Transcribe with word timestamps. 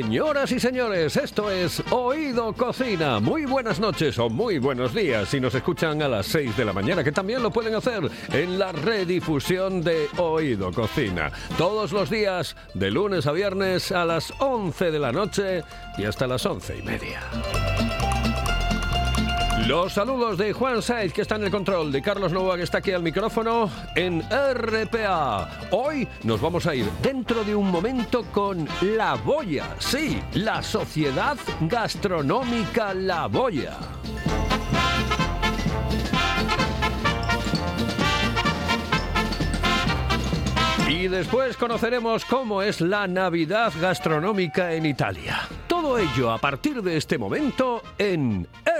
Señoras 0.00 0.50
y 0.50 0.58
señores, 0.58 1.14
esto 1.18 1.50
es 1.50 1.82
Oído 1.90 2.54
Cocina. 2.54 3.20
Muy 3.20 3.44
buenas 3.44 3.78
noches 3.78 4.18
o 4.18 4.30
muy 4.30 4.58
buenos 4.58 4.94
días 4.94 5.28
si 5.28 5.40
nos 5.40 5.54
escuchan 5.54 6.00
a 6.00 6.08
las 6.08 6.24
6 6.24 6.56
de 6.56 6.64
la 6.64 6.72
mañana, 6.72 7.04
que 7.04 7.12
también 7.12 7.42
lo 7.42 7.50
pueden 7.50 7.74
hacer 7.74 8.10
en 8.32 8.58
la 8.58 8.72
redifusión 8.72 9.82
de 9.82 10.08
Oído 10.16 10.72
Cocina. 10.72 11.30
Todos 11.58 11.92
los 11.92 12.08
días, 12.08 12.56
de 12.72 12.90
lunes 12.90 13.26
a 13.26 13.32
viernes 13.32 13.92
a 13.92 14.06
las 14.06 14.32
11 14.38 14.90
de 14.90 14.98
la 14.98 15.12
noche 15.12 15.64
y 15.98 16.04
hasta 16.04 16.26
las 16.26 16.46
11 16.46 16.78
y 16.78 16.82
media. 16.82 17.20
Los 19.70 19.92
saludos 19.92 20.36
de 20.36 20.52
Juan 20.52 20.82
Saiz, 20.82 21.12
que 21.12 21.22
está 21.22 21.36
en 21.36 21.44
el 21.44 21.50
control, 21.52 21.92
de 21.92 22.02
Carlos 22.02 22.32
Nova, 22.32 22.56
que 22.56 22.64
está 22.64 22.78
aquí 22.78 22.90
al 22.90 23.04
micrófono, 23.04 23.70
en 23.94 24.20
RPA. 24.20 25.48
Hoy 25.70 26.08
nos 26.24 26.40
vamos 26.40 26.66
a 26.66 26.74
ir 26.74 26.86
dentro 27.00 27.44
de 27.44 27.54
un 27.54 27.70
momento 27.70 28.24
con 28.32 28.66
La 28.80 29.14
Boya. 29.14 29.76
Sí, 29.78 30.20
la 30.34 30.60
Sociedad 30.60 31.38
Gastronómica 31.60 32.94
La 32.94 33.28
Boya. 33.28 33.78
Y 40.88 41.06
después 41.06 41.56
conoceremos 41.56 42.24
cómo 42.24 42.60
es 42.60 42.80
la 42.80 43.06
Navidad 43.06 43.72
gastronómica 43.80 44.74
en 44.74 44.84
Italia. 44.84 45.48
Todo 45.68 45.96
ello 45.96 46.32
a 46.32 46.38
partir 46.38 46.82
de 46.82 46.96
este 46.96 47.16
momento 47.16 47.84
en 47.96 48.48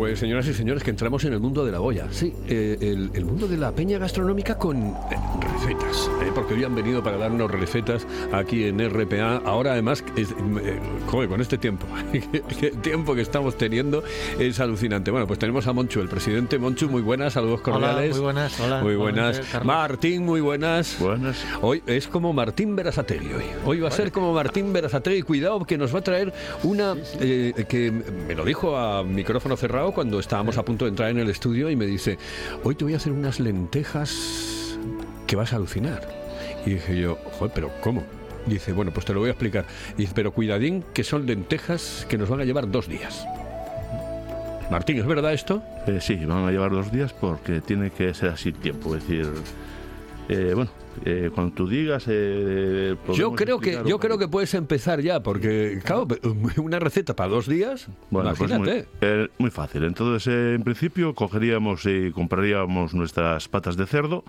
Pues 0.00 0.18
señoras 0.18 0.46
y 0.46 0.54
señores, 0.54 0.82
que 0.82 0.88
entramos 0.88 1.22
en 1.24 1.34
el 1.34 1.40
mundo 1.40 1.62
de 1.62 1.72
la 1.72 1.78
boya. 1.78 2.06
Sí, 2.10 2.32
eh, 2.48 2.78
el, 2.80 3.10
el 3.12 3.24
mundo 3.26 3.46
de 3.46 3.58
la 3.58 3.70
peña 3.70 3.98
gastronómica 3.98 4.56
con 4.56 4.78
eh, 4.78 4.94
recetas. 5.52 6.10
eh, 6.22 6.32
porque 6.34 6.54
hoy 6.54 6.64
han 6.64 6.74
venido 6.74 7.02
para 7.02 7.18
darnos 7.18 7.50
recetas 7.50 8.06
aquí 8.32 8.64
en 8.64 8.78
RPA. 8.80 9.42
Ahora 9.44 9.72
además, 9.72 10.02
es, 10.16 10.30
eh, 10.30 10.80
joder, 11.06 11.28
con 11.28 11.42
este 11.42 11.58
tiempo, 11.58 11.86
el 12.14 12.80
tiempo 12.80 13.14
que 13.14 13.20
estamos 13.20 13.58
teniendo 13.58 14.02
es 14.38 14.58
alucinante. 14.58 15.10
Bueno, 15.10 15.26
pues 15.26 15.38
tenemos 15.38 15.66
a 15.66 15.74
Monchu, 15.74 16.00
el 16.00 16.08
presidente. 16.08 16.58
Monchu, 16.58 16.88
muy 16.88 17.02
buenas, 17.02 17.34
saludos 17.34 17.60
cordiales. 17.60 18.12
muy 18.12 18.20
buenas, 18.24 18.58
hola, 18.58 18.82
Muy 18.82 18.96
buenas. 18.96 19.42
Martín, 19.64 20.24
muy 20.24 20.40
buenas. 20.40 20.96
Buenas. 20.98 21.44
Hoy 21.60 21.82
es 21.86 22.08
como 22.08 22.32
Martín 22.32 22.74
Berasategui 22.74 23.34
hoy. 23.34 23.44
Hoy 23.66 23.80
va 23.80 23.88
a 23.88 23.92
ser 23.92 24.12
como 24.12 24.32
Martín 24.32 24.72
Berasategui. 24.72 25.20
Cuidado 25.20 25.62
que 25.66 25.76
nos 25.76 25.94
va 25.94 25.98
a 25.98 26.02
traer 26.04 26.32
una 26.62 26.94
eh, 27.20 27.66
que 27.68 27.90
me 27.90 28.34
lo 28.34 28.46
dijo 28.46 28.78
a 28.78 29.04
micrófono 29.04 29.58
cerrado 29.58 29.89
cuando 29.92 30.18
estábamos 30.18 30.58
a 30.58 30.64
punto 30.64 30.84
de 30.84 30.90
entrar 30.90 31.10
en 31.10 31.18
el 31.18 31.30
estudio 31.30 31.70
y 31.70 31.76
me 31.76 31.86
dice, 31.86 32.18
hoy 32.64 32.74
te 32.74 32.84
voy 32.84 32.94
a 32.94 32.96
hacer 32.96 33.12
unas 33.12 33.40
lentejas 33.40 34.76
que 35.26 35.36
vas 35.36 35.52
a 35.52 35.56
alucinar. 35.56 36.08
Y 36.66 36.70
dije 36.70 37.00
yo, 37.00 37.18
joder, 37.38 37.52
pero 37.54 37.70
¿cómo? 37.80 38.02
Dice, 38.46 38.72
bueno, 38.72 38.90
pues 38.92 39.06
te 39.06 39.12
lo 39.12 39.20
voy 39.20 39.28
a 39.28 39.32
explicar. 39.32 39.66
Dice, 39.96 40.12
pero 40.14 40.32
cuidadín 40.32 40.84
que 40.94 41.04
son 41.04 41.26
lentejas 41.26 42.06
que 42.08 42.18
nos 42.18 42.28
van 42.28 42.40
a 42.40 42.44
llevar 42.44 42.70
dos 42.70 42.88
días. 42.88 43.26
Martín, 44.70 44.98
¿es 44.98 45.06
verdad 45.06 45.32
esto? 45.32 45.62
Eh, 45.86 45.98
sí, 46.00 46.16
van 46.24 46.44
a 46.44 46.50
llevar 46.50 46.70
dos 46.70 46.92
días 46.92 47.12
porque 47.12 47.60
tiene 47.60 47.90
que 47.90 48.14
ser 48.14 48.30
así 48.30 48.52
tiempo. 48.52 48.94
Es 48.94 49.06
decir, 49.06 49.28
eh, 50.32 50.52
bueno, 50.54 50.70
eh, 51.04 51.30
cuando 51.34 51.54
tú 51.54 51.68
digas. 51.68 52.04
eh, 52.06 52.96
Yo 53.14 53.32
creo 53.34 53.58
que 53.58 53.82
yo 53.84 53.98
creo 53.98 54.16
que 54.18 54.28
puedes 54.28 54.54
empezar 54.54 55.00
ya, 55.00 55.22
porque 55.22 55.80
claro, 55.84 56.06
una 56.56 56.78
receta 56.78 57.16
para 57.16 57.30
dos 57.30 57.46
días, 57.48 57.88
Bueno, 58.10 58.32
pues 58.36 58.50
muy, 58.52 58.58
imagínate. 58.68 58.88
eh, 59.00 59.28
muy 59.38 59.50
fácil. 59.50 59.84
Entonces, 59.84 60.32
eh, 60.32 60.54
en 60.54 60.62
principio, 60.62 61.14
cogeríamos 61.14 61.84
y 61.86 62.12
compraríamos 62.12 62.94
nuestras 62.94 63.48
patas 63.48 63.76
de 63.76 63.86
cerdo, 63.86 64.24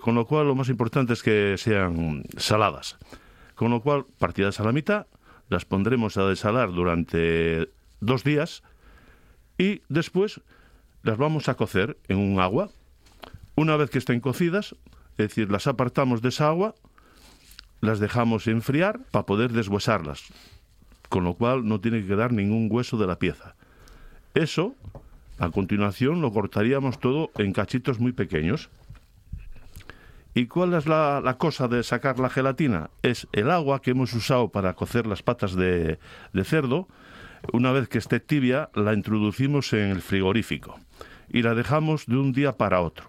con 0.00 0.14
lo 0.14 0.26
cual 0.26 0.46
lo 0.46 0.54
más 0.54 0.68
importante 0.68 1.12
es 1.12 1.22
que 1.22 1.54
sean 1.58 2.24
saladas. 2.36 2.96
Con 3.54 3.70
lo 3.70 3.80
cual, 3.82 4.04
partidas 4.18 4.60
a 4.60 4.64
la 4.64 4.72
mitad, 4.72 5.06
las 5.48 5.64
pondremos 5.64 6.16
a 6.16 6.26
desalar 6.28 6.72
durante 6.72 7.68
dos 8.00 8.22
días 8.24 8.62
y 9.58 9.82
después 9.88 10.40
las 11.02 11.16
vamos 11.18 11.48
a 11.48 11.54
cocer 11.54 11.96
en 12.08 12.18
un 12.18 12.40
agua. 12.40 12.70
Una 13.56 13.76
vez 13.76 13.90
que 13.90 13.98
estén 13.98 14.20
cocidas, 14.20 14.76
es 15.18 15.28
decir, 15.28 15.50
las 15.50 15.66
apartamos 15.66 16.22
de 16.22 16.30
esa 16.30 16.48
agua, 16.48 16.74
las 17.80 18.00
dejamos 18.00 18.46
enfriar 18.46 19.00
para 19.10 19.26
poder 19.26 19.52
deshuesarlas 19.52 20.32
con 21.08 21.24
lo 21.24 21.34
cual 21.34 21.66
no 21.66 21.80
tiene 21.80 22.00
que 22.00 22.08
quedar 22.08 22.32
ningún 22.32 22.68
hueso 22.70 22.96
de 22.96 23.06
la 23.06 23.18
pieza. 23.18 23.54
Eso, 24.34 24.74
a 25.38 25.50
continuación, 25.50 26.20
lo 26.20 26.32
cortaríamos 26.32 27.00
todo 27.00 27.30
en 27.36 27.52
cachitos 27.52 27.98
muy 27.98 28.12
pequeños. 28.12 28.68
¿Y 30.34 30.46
cuál 30.46 30.74
es 30.74 30.86
la, 30.86 31.36
cosa 31.38 31.66
de 31.66 31.82
sacar 31.82 32.18
la 32.18 32.30
gelatina? 32.30 32.90
Es 33.02 33.26
el 33.32 33.50
agua 33.50 33.80
que 33.82 33.90
hemos 33.92 34.12
usado 34.12 34.50
para 34.50 34.74
cocer 34.74 35.06
las 35.06 35.22
patas 35.22 35.56
de, 35.56 35.98
de 36.32 36.44
cerdo. 36.44 36.86
Una 37.52 37.72
vez 37.72 37.88
que 37.88 37.98
esté 37.98 38.20
tibia, 38.20 38.70
la 38.74 38.92
introducimos 38.92 39.72
en 39.72 39.90
el 39.90 40.02
frigorífico 40.02 40.78
y 41.28 41.42
la 41.42 41.54
dejamos 41.54 42.06
de 42.06 42.16
un 42.16 42.32
día 42.32 42.56
para 42.56 42.80
otro. 42.80 43.08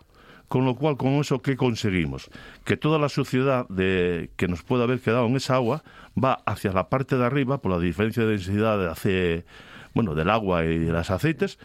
Con 0.49 0.65
lo 0.65 0.75
cual, 0.75 0.97
con 0.97 1.09
eso, 1.13 1.41
¿qué 1.41 1.55
conseguimos? 1.55 2.29
Que 2.65 2.75
toda 2.75 2.99
la 2.99 3.07
suciedad 3.07 3.67
de, 3.69 4.31
que 4.35 4.47
nos 4.49 4.63
puede 4.63 4.83
haber 4.83 4.99
quedado 4.99 5.25
en 5.27 5.35
esa 5.37 5.55
agua 5.55 5.83
va 6.21 6.41
hacia 6.45 6.73
la 6.73 6.89
parte 6.89 7.15
de 7.17 7.23
arriba 7.25 7.61
por 7.61 7.71
la 7.71 7.79
diferencia 7.79 8.23
de 8.23 8.31
densidad 8.31 8.77
de 8.77 8.89
ace- 8.89 9.45
bueno, 9.93 10.15
del 10.15 10.29
agua 10.29 10.65
y 10.65 10.77
de 10.79 10.91
los 10.91 11.09
aceites, 11.11 11.57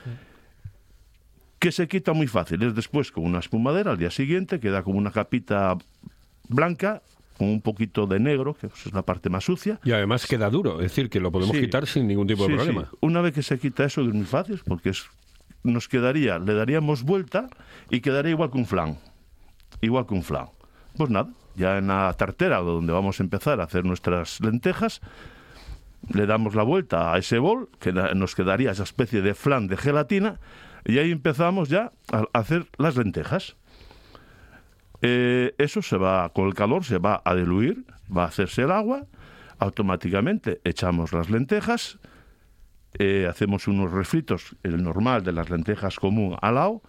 que 1.58 1.72
se 1.72 1.88
quita 1.88 2.12
muy 2.12 2.26
fácil. 2.26 2.62
Es 2.62 2.74
después 2.74 3.10
con 3.10 3.24
una 3.24 3.38
espumadera, 3.38 3.92
al 3.92 3.98
día 3.98 4.10
siguiente 4.10 4.60
queda 4.60 4.82
como 4.82 4.98
una 4.98 5.10
capita 5.10 5.76
blanca 6.48 7.02
con 7.38 7.48
un 7.48 7.62
poquito 7.62 8.06
de 8.06 8.20
negro, 8.20 8.54
que 8.54 8.66
es 8.68 8.92
la 8.92 9.02
parte 9.02 9.28
más 9.30 9.44
sucia, 9.44 9.80
Y 9.82 9.92
además 9.92 10.26
queda 10.26 10.50
duro, 10.50 10.74
es 10.80 10.90
decir, 10.90 11.08
que 11.10 11.18
lo 11.20 11.32
podemos 11.32 11.56
Sí. 11.56 11.62
quitar 11.62 11.86
sin 11.86 12.06
ningún 12.06 12.26
tipo 12.26 12.44
de 12.46 12.50
Sí, 12.50 12.54
problema. 12.56 12.88
sí. 12.90 12.96
Una 13.00 13.22
vez 13.22 13.32
que 13.32 13.42
se 13.42 13.58
quita 13.58 13.84
eso 13.84 14.02
es 14.02 14.12
muy 14.12 14.24
fácil 14.26 14.60
porque 14.66 14.90
es, 14.90 15.04
nos 15.64 15.88
quedaría, 15.88 16.38
le 16.38 16.54
daríamos 16.54 17.02
vuelta 17.02 17.48
y 17.90 18.00
quedaría 18.00 18.30
igual 18.30 18.50
que 18.50 18.58
un 18.58 18.66
flan. 18.66 18.98
Igual 19.80 20.06
que 20.06 20.14
un 20.14 20.22
flan. 20.22 20.46
Pues 20.96 21.10
nada, 21.10 21.30
ya 21.56 21.78
en 21.78 21.88
la 21.88 22.12
tartera 22.12 22.58
donde 22.58 22.92
vamos 22.92 23.18
a 23.18 23.22
empezar 23.22 23.60
a 23.60 23.64
hacer 23.64 23.84
nuestras 23.84 24.40
lentejas, 24.40 25.00
le 26.12 26.26
damos 26.26 26.54
la 26.54 26.62
vuelta 26.62 27.12
a 27.12 27.18
ese 27.18 27.38
bol, 27.38 27.68
que 27.80 27.92
nos 27.92 28.34
quedaría 28.34 28.70
esa 28.70 28.82
especie 28.82 29.22
de 29.22 29.34
flan 29.34 29.66
de 29.66 29.76
gelatina, 29.76 30.38
y 30.84 30.98
ahí 30.98 31.10
empezamos 31.10 31.68
ya 31.68 31.92
a 32.12 32.24
hacer 32.34 32.66
las 32.76 32.96
lentejas. 32.96 33.56
Eh, 35.00 35.54
eso 35.58 35.82
se 35.82 35.96
va, 35.96 36.28
con 36.30 36.46
el 36.46 36.54
calor 36.54 36.84
se 36.84 36.98
va 36.98 37.22
a 37.24 37.34
diluir, 37.34 37.84
va 38.14 38.24
a 38.24 38.28
hacerse 38.28 38.62
el 38.62 38.70
agua, 38.70 39.06
automáticamente 39.58 40.60
echamos 40.64 41.12
las 41.12 41.30
lentejas, 41.30 41.98
eh, 42.98 43.26
hacemos 43.28 43.66
unos 43.68 43.90
refritos, 43.92 44.56
el 44.62 44.82
normal 44.82 45.24
de 45.24 45.32
las 45.32 45.50
lentejas 45.50 45.96
común 45.98 46.36
al 46.40 46.54
lado, 46.54 46.82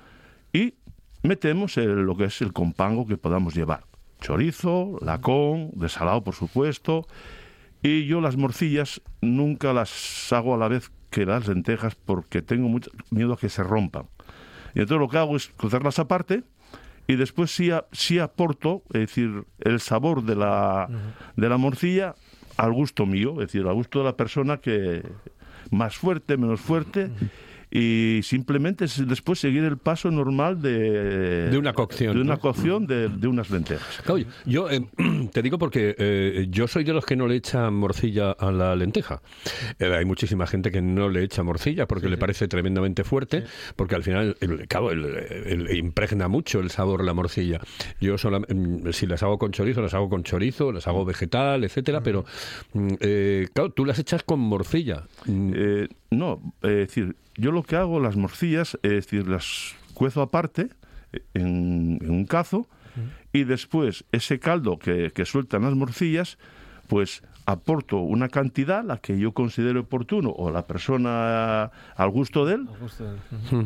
y 0.53 0.75
metemos 1.23 1.77
el- 1.77 2.03
lo 2.03 2.15
que 2.15 2.25
es 2.25 2.41
el 2.41 2.53
compango 2.53 3.05
que 3.07 3.17
podamos 3.17 3.55
llevar. 3.55 3.83
Chorizo, 4.21 4.97
lacón, 5.01 5.71
desalado 5.75 6.23
por 6.23 6.33
supuesto, 6.35 7.07
Y 7.83 8.07
yo 8.07 8.19
las 8.19 8.35
morcillas 8.35 8.99
nunca 9.21 9.71
las 9.71 10.33
hago 10.33 10.55
a 10.55 10.57
la 10.57 10.67
vez 10.67 10.91
que 11.11 11.23
las 11.23 11.47
lentejas 11.47 11.93
porque 11.93 12.41
tengo 12.41 12.67
mucho 12.67 12.89
miedo 13.11 13.33
a 13.33 13.37
que 13.37 13.47
se 13.47 13.61
rompan. 13.61 14.07
Y 14.73 14.79
entonces 14.79 14.97
lo 14.99 15.07
que 15.07 15.19
hago 15.19 15.35
es 15.35 15.49
cocerlas 15.49 15.99
aparte 15.99 16.41
y 17.05 17.15
después 17.15 17.51
sí, 17.55 17.69
a- 17.69 17.85
sí 17.91 18.17
aporto, 18.17 18.81
es 18.87 19.01
decir, 19.01 19.43
el 19.59 19.79
sabor 19.81 20.23
de 20.23 20.35
la, 20.35 20.89
de 21.35 21.47
la 21.47 21.57
morcilla 21.57 22.15
al 22.57 22.73
gusto 22.73 23.05
mío, 23.05 23.33
es 23.33 23.49
decir, 23.51 23.67
al 23.67 23.75
gusto 23.75 23.99
de 23.99 24.05
la 24.05 24.17
persona 24.17 24.57
que 24.57 25.03
más 25.71 25.97
fuerte, 25.97 26.37
menos 26.37 26.61
fuerte. 26.61 27.09
Y 27.71 28.19
simplemente 28.23 28.85
es 28.85 29.07
después 29.07 29.39
seguir 29.39 29.63
el 29.63 29.77
paso 29.77 30.11
normal 30.11 30.61
de, 30.61 31.49
De 31.49 31.57
una 31.57 31.73
cocción, 31.73 32.15
de 32.15 32.21
una 32.21 32.35
¿no? 32.35 32.39
cocción 32.39 32.85
de, 32.87 33.09
de 33.09 33.27
unas 33.27 33.49
lentejas. 33.49 34.01
Claro, 34.03 34.21
yo 34.45 34.69
eh, 34.69 34.85
te 35.33 35.41
digo 35.41 35.57
porque 35.57 35.95
eh, 35.97 36.47
yo 36.49 36.67
soy 36.67 36.83
de 36.83 36.93
los 36.93 37.05
que 37.05 37.15
no 37.15 37.27
le 37.27 37.35
echan 37.35 37.73
morcilla 37.73 38.31
a 38.31 38.51
la 38.51 38.75
lenteja. 38.75 39.21
Eh, 39.79 39.93
hay 39.93 40.05
muchísima 40.05 40.47
gente 40.47 40.71
que 40.71 40.81
no 40.81 41.09
le 41.09 41.23
echa 41.23 41.43
morcilla 41.43 41.87
porque 41.87 42.07
le 42.09 42.17
parece 42.17 42.47
tremendamente 42.47 43.03
fuerte, 43.03 43.43
porque 43.75 43.95
al 43.95 44.03
final, 44.03 44.37
el, 44.39 44.67
el- 45.45 45.75
impregna 45.77 46.27
mucho 46.27 46.59
el 46.59 46.69
sabor 46.69 47.03
la 47.03 47.13
morcilla. 47.13 47.59
Yo 47.99 48.15
solam- 48.15 48.45
mm, 48.47 48.91
si 48.91 49.05
las 49.07 49.23
hago 49.23 49.37
con 49.37 49.51
chorizo, 49.51 49.81
las 49.81 49.93
hago 49.93 50.09
con 50.09 50.23
chorizo, 50.23 50.71
las 50.71 50.87
hago 50.87 51.03
vegetal, 51.05 51.63
etcétera, 51.63 52.01
pero 52.01 52.25
mm, 52.73 52.87
eh, 52.99 53.47
claro, 53.53 53.71
tú 53.71 53.85
las 53.85 53.99
echas 53.99 54.23
con 54.23 54.39
morcilla. 54.39 55.03
Mm, 55.25 55.51
Eh, 55.55 55.87
no, 56.17 56.41
es 56.61 56.69
decir, 56.75 57.15
yo 57.37 57.51
lo 57.51 57.63
que 57.63 57.75
hago, 57.75 57.99
las 57.99 58.15
morcillas, 58.15 58.77
es 58.83 58.91
decir, 58.91 59.27
las 59.27 59.75
cuezo 59.93 60.21
aparte 60.21 60.69
eh, 61.13 61.21
en, 61.33 61.99
en 62.01 62.09
un 62.11 62.25
cazo 62.25 62.67
y 63.33 63.43
después 63.43 64.05
ese 64.13 64.39
caldo 64.39 64.79
que, 64.79 65.11
que 65.13 65.25
sueltan 65.25 65.63
las 65.63 65.75
morcillas, 65.75 66.37
pues 66.87 67.23
aporto 67.47 67.97
una 67.99 68.29
cantidad, 68.29 68.83
la 68.83 68.97
que 68.97 69.19
yo 69.19 69.33
considero 69.33 69.81
oportuno 69.81 70.29
o 70.31 70.49
la 70.49 70.65
persona 70.65 71.65
al 71.95 72.09
gusto 72.09 72.45
de 72.45 72.55
él, 72.55 72.67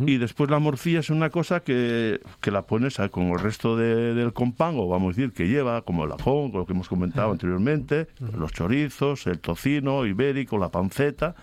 y 0.07 0.17
después 0.17 0.49
la 0.49 0.59
morcilla 0.59 0.99
es 0.99 1.09
una 1.11 1.29
cosa 1.29 1.61
que, 1.61 2.19
que 2.41 2.51
la 2.51 2.63
pones 2.63 2.99
a- 2.99 3.07
con 3.09 3.25
el 3.27 3.39
resto 3.39 3.77
de- 3.77 4.13
del 4.15 4.33
compán, 4.33 4.75
o 4.77 4.87
vamos 4.87 5.13
a 5.13 5.15
decir 5.21 5.31
que 5.33 5.47
lleva, 5.47 5.83
como 5.83 6.03
el 6.05 6.11
ajón, 6.11 6.51
lo 6.53 6.65
que 6.65 6.73
hemos 6.73 6.89
comentado 6.89 7.31
anteriormente, 7.31 8.07
los 8.37 8.51
chorizos, 8.51 9.27
el 9.27 9.39
tocino 9.39 10.05
ibérico, 10.05 10.57
la 10.57 10.69
panceta. 10.69 11.35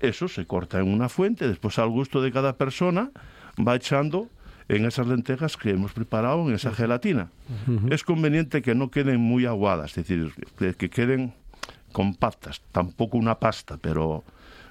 Eso 0.00 0.28
se 0.28 0.46
corta 0.46 0.80
en 0.80 0.88
una 0.88 1.08
fuente, 1.08 1.46
después 1.46 1.78
al 1.78 1.90
gusto 1.90 2.22
de 2.22 2.32
cada 2.32 2.56
persona 2.56 3.10
va 3.58 3.76
echando 3.76 4.28
en 4.68 4.86
esas 4.86 5.06
lentejas 5.06 5.56
que 5.56 5.70
hemos 5.70 5.92
preparado 5.92 6.48
en 6.48 6.54
esa 6.54 6.72
gelatina. 6.72 7.30
Es 7.90 8.04
conveniente 8.04 8.62
que 8.62 8.74
no 8.74 8.90
queden 8.90 9.20
muy 9.20 9.44
aguadas, 9.44 9.98
es 9.98 10.06
decir, 10.06 10.32
que, 10.56 10.74
que 10.74 10.88
queden 10.88 11.34
compactas, 11.92 12.62
tampoco 12.72 13.18
una 13.18 13.38
pasta, 13.40 13.78
pero, 13.78 14.24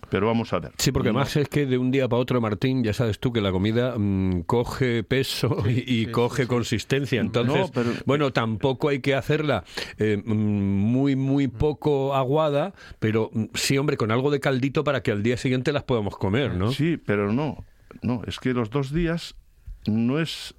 pero 0.10 0.28
vamos 0.28 0.52
a 0.54 0.60
ver. 0.60 0.72
Sí, 0.78 0.92
porque 0.92 1.10
No- 1.12 1.20
además 1.20 1.36
es 1.38 1.48
que 1.50 1.66
de 1.66 1.78
un 1.78 1.92
día 1.92 2.08
para 2.08 2.22
otro, 2.22 2.42
Martín, 2.42 2.84
ya 2.84 2.94
sabes 2.94 3.20
tú 3.20 3.32
que 3.32 3.42
la 3.42 3.52
comida 3.52 3.96
mm, 3.98 4.42
coge 4.44 5.04
peso 5.04 5.64
y, 5.68 5.84
y 6.02 6.06
coge 6.08 6.48
consistencia. 6.48 7.22
Entonces, 7.22 7.56
No, 7.62 7.72
pero- 7.74 7.92
bueno, 8.06 8.32
tampoco 8.34 8.90
hay 8.90 9.00
que 9.00 9.16
hacerla 9.16 9.64
eh, 9.98 10.22
mm, 10.24 10.32
muy, 10.34 11.16
muy 11.16 11.48
poco 11.48 12.16
aguada, 12.16 12.74
pero 13.00 13.30
mm, 13.34 13.46
sí, 13.54 13.78
hombre, 13.78 13.98
con 13.98 14.12
algo 14.12 14.32
de 14.32 14.40
caldito 14.40 14.84
para 14.84 15.02
que 15.04 15.12
al 15.12 15.24
día 15.24 15.38
siguiente 15.38 15.72
las 15.72 15.84
podamos 15.84 16.18
comer, 16.18 16.56
¿no? 16.56 16.72
Sí, 16.72 16.98
pero 16.98 17.32
no. 17.32 17.64
No, 18.02 18.22
es 18.28 18.40
que 18.40 18.54
los 18.54 18.70
dos 18.70 18.94
días 18.94 19.36
no 19.88 20.20
es 20.20 20.56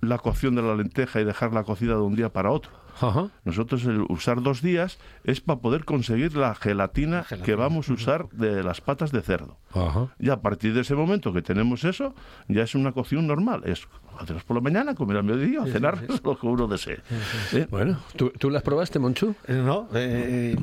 la 0.00 0.16
cocción 0.18 0.54
de 0.54 0.62
la 0.62 0.74
lenteja 0.74 1.20
y 1.20 1.24
dejarla 1.24 1.62
cocida 1.64 1.94
de 1.94 2.00
un 2.00 2.16
día 2.16 2.30
para 2.32 2.50
otro. 2.50 2.72
Ajá. 3.00 3.28
Nosotros 3.44 3.84
el 3.84 4.02
usar 4.08 4.42
dos 4.42 4.62
días 4.62 4.98
es 5.24 5.40
para 5.40 5.60
poder 5.60 5.84
conseguir 5.84 6.36
la 6.36 6.54
gelatina, 6.54 7.24
que 7.44 7.54
vamos 7.54 7.88
a 7.88 7.94
usar 7.94 8.28
de 8.30 8.62
las 8.62 8.80
patas 8.80 9.12
de 9.12 9.22
cerdo. 9.22 9.58
Ajá. 9.74 10.08
Y 10.18 10.30
a 10.30 10.40
partir 10.40 10.74
de 10.74 10.80
ese 10.80 10.94
momento 10.94 11.32
que 11.32 11.42
tenemos 11.42 11.84
eso, 11.84 12.14
ya 12.48 12.62
es 12.62 12.74
una 12.74 12.92
cocción 12.92 13.26
normal. 13.26 13.62
Es 13.64 13.86
hacerlos 14.18 14.44
por 14.44 14.56
la 14.56 14.60
mañana, 14.62 14.94
comer 14.94 15.18
al 15.18 15.24
mediodía, 15.24 15.64
cenar, 15.72 15.98
lo 16.24 16.38
que 16.38 16.46
uno 16.46 16.66
desee. 16.66 16.98
¿Eh? 17.52 17.66
Bueno, 17.70 17.98
¿tú, 18.16 18.30
tú 18.38 18.50
las 18.50 18.62
probaste, 18.62 18.98
Monchu? 18.98 19.34
Eh, 19.46 19.52
No, 19.54 19.88
eh, 19.94 20.56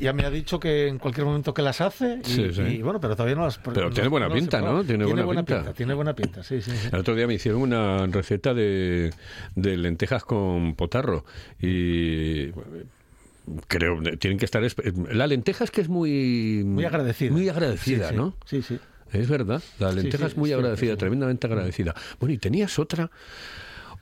ya 0.00 0.12
me 0.12 0.24
ha 0.24 0.30
dicho 0.30 0.60
que 0.60 0.88
en 0.88 0.98
cualquier 0.98 1.26
momento 1.26 1.54
que 1.54 1.62
las 1.62 1.80
hace 1.80 2.20
y, 2.24 2.28
Sí, 2.28 2.52
sí. 2.52 2.62
y 2.62 2.82
bueno, 2.82 3.00
pero 3.00 3.14
todavía 3.16 3.36
no 3.36 3.44
las 3.44 3.58
Pero 3.58 3.90
tiene 3.90 4.08
buena 4.08 4.28
pinta. 4.28 4.60
¿no? 4.60 4.84
Tiene 4.84 5.04
buena 5.22 5.42
pinta. 5.44 5.72
Tiene 5.72 5.94
buena 5.94 6.14
pinta, 6.14 6.42
sí, 6.42 6.60
sí. 6.62 6.70
sí. 6.70 6.88
El 6.92 6.98
otro 7.00 7.14
día 7.14 7.26
me 7.26 7.34
hicieron 7.34 7.62
una 7.62 8.06
receta 8.06 8.54
de, 8.54 9.12
de 9.54 9.76
lentejas 9.76 10.24
con 10.24 10.74
potarro 10.74 11.24
y 11.60 12.50
bueno, 12.50 12.70
creo 13.66 14.00
tienen 14.18 14.38
que 14.38 14.44
estar 14.44 14.62
espe- 14.62 14.92
la 15.12 15.26
lenteja 15.26 15.64
es 15.64 15.70
que 15.70 15.80
es 15.80 15.88
muy 15.88 16.62
Muy 16.64 16.84
agradecida. 16.84 17.32
muy 17.32 17.48
agradecida, 17.48 18.08
Sí, 18.08 18.14
sí. 18.14 18.16
¿no? 18.16 18.34
Sí, 18.44 18.62
sí. 18.62 18.78
Es 19.12 19.28
verdad, 19.28 19.62
la 19.78 19.92
lenteja 19.92 20.24
sí, 20.26 20.30
es 20.32 20.36
muy 20.36 20.48
sí, 20.50 20.54
agradecida, 20.54 20.96
tremendamente 20.96 21.46
agradecida. 21.46 21.94
Bueno, 22.18 22.34
y 22.34 22.38
tenías 22.38 22.78
otra 22.78 23.10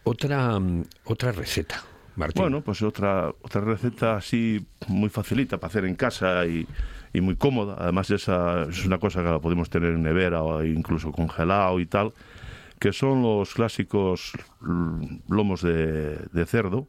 otra 0.04 0.58
mm, 0.58 0.84
otra 1.04 1.32
receta, 1.32 1.82
Martín. 2.16 2.42
Bueno, 2.42 2.62
pues 2.62 2.82
otra, 2.82 3.28
otra 3.42 3.60
receta 3.60 4.16
así 4.16 4.64
muy 4.88 5.08
facilita 5.08 5.58
para 5.58 5.68
hacer 5.68 5.84
en 5.84 5.94
casa 5.96 6.46
y, 6.46 6.66
y 7.12 7.20
muy 7.20 7.36
cómoda. 7.36 7.76
Además, 7.78 8.10
esa 8.10 8.62
es 8.68 8.84
una 8.84 8.98
cosa 8.98 9.22
que 9.22 9.30
la 9.30 9.40
podemos 9.40 9.68
tener 9.68 9.90
en 9.90 10.02
nevera 10.02 10.42
o 10.42 10.64
incluso 10.64 11.12
congelado 11.12 11.80
y 11.80 11.86
tal, 11.86 12.12
que 12.78 12.92
son 12.92 13.22
los 13.22 13.52
clásicos 13.54 14.32
mm, 14.60 15.16
lomos 15.28 15.62
de, 15.62 16.18
de 16.32 16.46
cerdo 16.46 16.86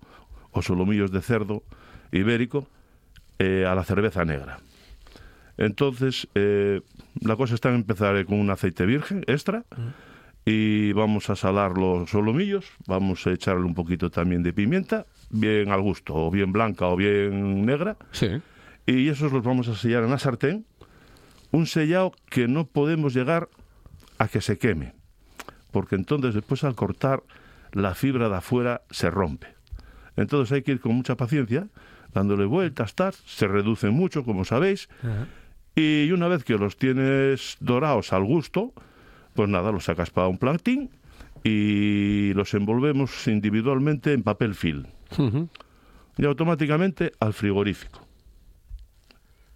o 0.52 0.62
solomillos 0.62 1.12
de 1.12 1.22
cerdo 1.22 1.64
ibérico 2.12 2.68
eh, 3.40 3.66
a 3.68 3.74
la 3.74 3.84
cerveza 3.84 4.24
negra. 4.26 4.60
Entonces, 5.62 6.28
eh, 6.34 6.82
la 7.22 7.36
cosa 7.36 7.54
está 7.54 7.70
en 7.70 7.76
empezar 7.76 8.16
eh, 8.16 8.26
con 8.26 8.40
un 8.40 8.50
aceite 8.50 8.84
virgen 8.88 9.24
extra 9.28 9.64
y 10.44 10.92
vamos 10.94 11.30
a 11.30 11.36
salar 11.36 11.78
los 11.78 12.10
solomillos, 12.10 12.66
vamos 12.88 13.28
a 13.28 13.32
echarle 13.32 13.64
un 13.64 13.76
poquito 13.76 14.10
también 14.10 14.42
de 14.42 14.54
pimienta, 14.54 15.06
bien 15.30 15.70
al 15.70 15.82
gusto, 15.82 16.16
o 16.16 16.32
bien 16.32 16.52
blanca 16.52 16.88
o 16.88 16.96
bien 16.96 17.64
negra, 17.64 17.96
sí. 18.12 18.42
y 18.88 19.10
esos 19.10 19.32
los 19.32 19.44
vamos 19.44 19.68
a 19.68 19.76
sellar 19.76 20.04
en 20.04 20.10
la 20.10 20.18
sartén, 20.18 20.66
un 21.52 21.68
sellado 21.68 22.12
que 22.32 22.48
no 22.48 22.66
podemos 22.66 23.14
llegar 23.14 23.48
a 24.18 24.28
que 24.30 24.42
se 24.42 24.58
queme, 24.58 24.96
porque 25.70 25.94
entonces 25.94 26.34
después 26.34 26.64
al 26.64 26.74
cortar 26.74 27.22
la 27.72 27.94
fibra 27.94 28.30
de 28.30 28.38
afuera 28.38 28.82
se 28.90 29.12
rompe. 29.12 29.54
Entonces 30.16 30.54
hay 30.54 30.64
que 30.64 30.72
ir 30.72 30.80
con 30.80 30.96
mucha 30.96 31.16
paciencia, 31.16 31.68
dándole 32.16 32.46
vueltas, 32.46 32.96
tal, 32.96 33.14
se 33.14 33.48
reducen 33.48 33.94
mucho, 33.94 34.24
como 34.24 34.44
sabéis, 34.44 34.90
y 35.76 36.12
una 36.12 36.28
vez 36.28 36.44
que 36.44 36.58
los 36.58 36.78
tienes 36.78 37.58
dorados 37.60 38.14
al 38.14 38.24
gusto, 38.24 38.74
pues 39.34 39.50
nada, 39.50 39.72
los 39.72 39.86
sacas 39.86 40.10
para 40.10 40.28
un 40.28 40.38
plantín 40.38 40.90
y 41.44 42.34
los 42.34 42.54
envolvemos 42.54 43.28
individualmente 43.28 44.14
en 44.14 44.24
papel 44.24 44.56
film 44.56 44.86
y 46.18 46.26
automáticamente 46.26 47.14
al 47.20 47.34
frigorífico. 47.34 48.06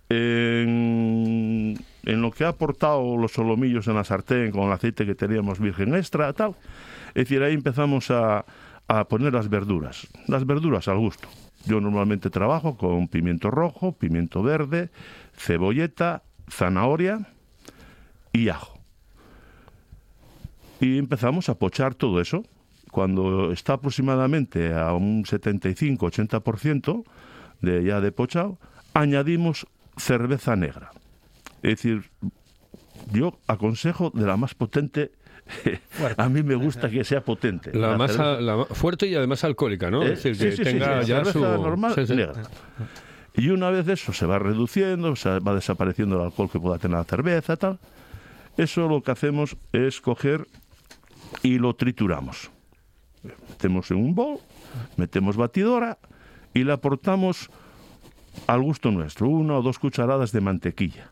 En, 0.07 1.75
en 2.03 2.22
lo 2.22 2.31
que 2.31 2.45
ha 2.45 2.50
aportado 2.50 3.17
los 3.17 3.34
solomillos 3.34 3.88
en 3.88 3.95
la 3.95 4.03
sartén 4.03 4.51
con 4.51 4.63
el 4.63 4.72
aceite 4.72 5.05
que 5.05 5.15
teníamos 5.15 5.60
virgen 5.60 5.95
extra, 5.95 6.31
tal, 6.34 6.55
es 7.10 7.25
decir, 7.25 7.41
ahí 7.41 7.53
empezamos 7.53 8.12
a, 8.12 8.45
a 8.88 9.07
poner 9.07 9.34
las 9.34 9.50
verduras, 9.50 10.07
las 10.27 10.45
verduras 10.45 10.88
al 10.88 10.98
gusto. 10.98 11.27
Yo 11.65 11.81
normalmente 11.81 12.29
trabajo 12.29 12.77
con 12.77 13.07
pimiento 13.07 13.50
rojo, 13.50 13.93
pimiento 13.93 14.43
verde, 14.43 14.89
cebolleta, 15.38 16.24
zanahoria 16.50 17.27
y 18.34 18.50
ajo. 18.50 18.80
Y 20.80 20.98
empezamos 20.98 21.50
a 21.50 21.56
pochar 21.56 21.96
todo 21.96 22.22
eso. 22.22 22.44
Cuando 22.92 23.51
está 23.51 23.74
aproximadamente 23.74 24.74
a 24.74 24.94
un 24.94 25.25
75-80% 25.25 27.04
de 27.62 27.84
ya 27.84 28.00
de 28.00 28.12
pochado, 28.12 28.58
añadimos 28.94 29.68
cerveza 29.98 30.56
negra. 30.56 30.92
Es 31.62 31.77
decir, 31.77 32.10
yo 33.12 33.38
aconsejo 33.48 34.12
de 34.12 34.25
la 34.25 34.38
más 34.38 34.54
potente. 34.54 35.12
a 36.18 36.30
mí 36.30 36.42
me 36.44 36.56
gusta 36.56 36.89
que 36.89 37.04
sea 37.04 37.22
potente. 37.22 37.72
La 37.74 37.98
la 37.98 38.65
fuerte 38.65 39.08
y 39.08 39.15
además 39.15 39.44
alcohólica, 39.44 39.92
¿no? 39.92 40.04
eh, 40.04 40.13
es 40.13 40.24
decir, 40.24 40.36
sí, 40.36 40.46
que 40.46 40.56
sí, 40.56 40.63
tenga 40.63 41.01
sí, 41.01 41.10
ya 41.10 41.18
cerveza 41.18 41.34
su 41.34 41.62
normal 41.62 41.96
negra. 42.10 42.44
Y 43.38 43.50
una 43.50 43.70
vez 43.70 43.88
eso 43.88 44.13
se 44.13 44.25
va 44.25 44.39
reduciendo, 44.39 45.15
se 45.15 45.39
va 45.39 45.54
desapareciendo 45.54 46.15
el 46.15 46.25
alcohol 46.25 46.50
que 46.50 46.60
pueda 46.60 46.77
tener 46.77 46.98
la 46.98 47.04
cerveza, 47.04 47.58
tal. 47.58 47.80
Eso 48.58 48.88
lo 48.88 49.01
que 49.04 49.12
hacemos 49.12 49.58
es 49.74 50.00
coger 50.00 50.48
y 51.44 51.58
lo 51.60 51.75
trituramos. 51.75 52.50
Metemos 53.50 53.92
en 53.92 53.98
un 53.98 54.15
bol, 54.15 54.39
metemos 54.98 55.36
batidora 55.36 55.98
y 56.54 56.63
le 56.63 56.72
aportamos 56.72 57.50
al 58.48 58.62
gusto 58.62 58.92
nuestro, 58.92 59.27
una 59.27 59.58
o 59.58 59.62
dos 59.62 59.80
cucharadas 59.80 60.32
de 60.32 60.42
mantequilla. 60.42 61.12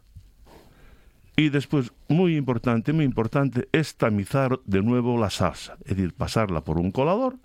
Y 1.35 1.49
después, 1.49 1.91
muy 2.07 2.37
importante, 2.37 2.93
muy 2.93 3.05
importante, 3.05 3.67
es 3.71 3.95
tamizar 3.95 4.59
de 4.65 4.81
nuevo 4.83 5.17
la 5.19 5.31
salsa, 5.31 5.77
es 5.83 5.97
decir, 5.97 6.13
pasarla 6.13 6.61
por 6.61 6.77
un 6.77 6.91
colador 6.91 7.37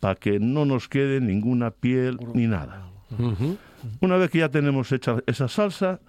para 0.00 0.14
que 0.14 0.40
no 0.40 0.64
nos 0.64 0.88
quede 0.88 1.20
ninguna 1.20 1.70
piel 1.70 2.18
ni 2.32 2.46
nada. 2.46 2.88
Una 4.00 4.16
vez 4.16 4.30
que 4.30 4.38
ya 4.38 4.48
tenemos 4.48 4.92
hecha 4.92 5.16
esa 5.26 5.48
salsa, 5.48 6.00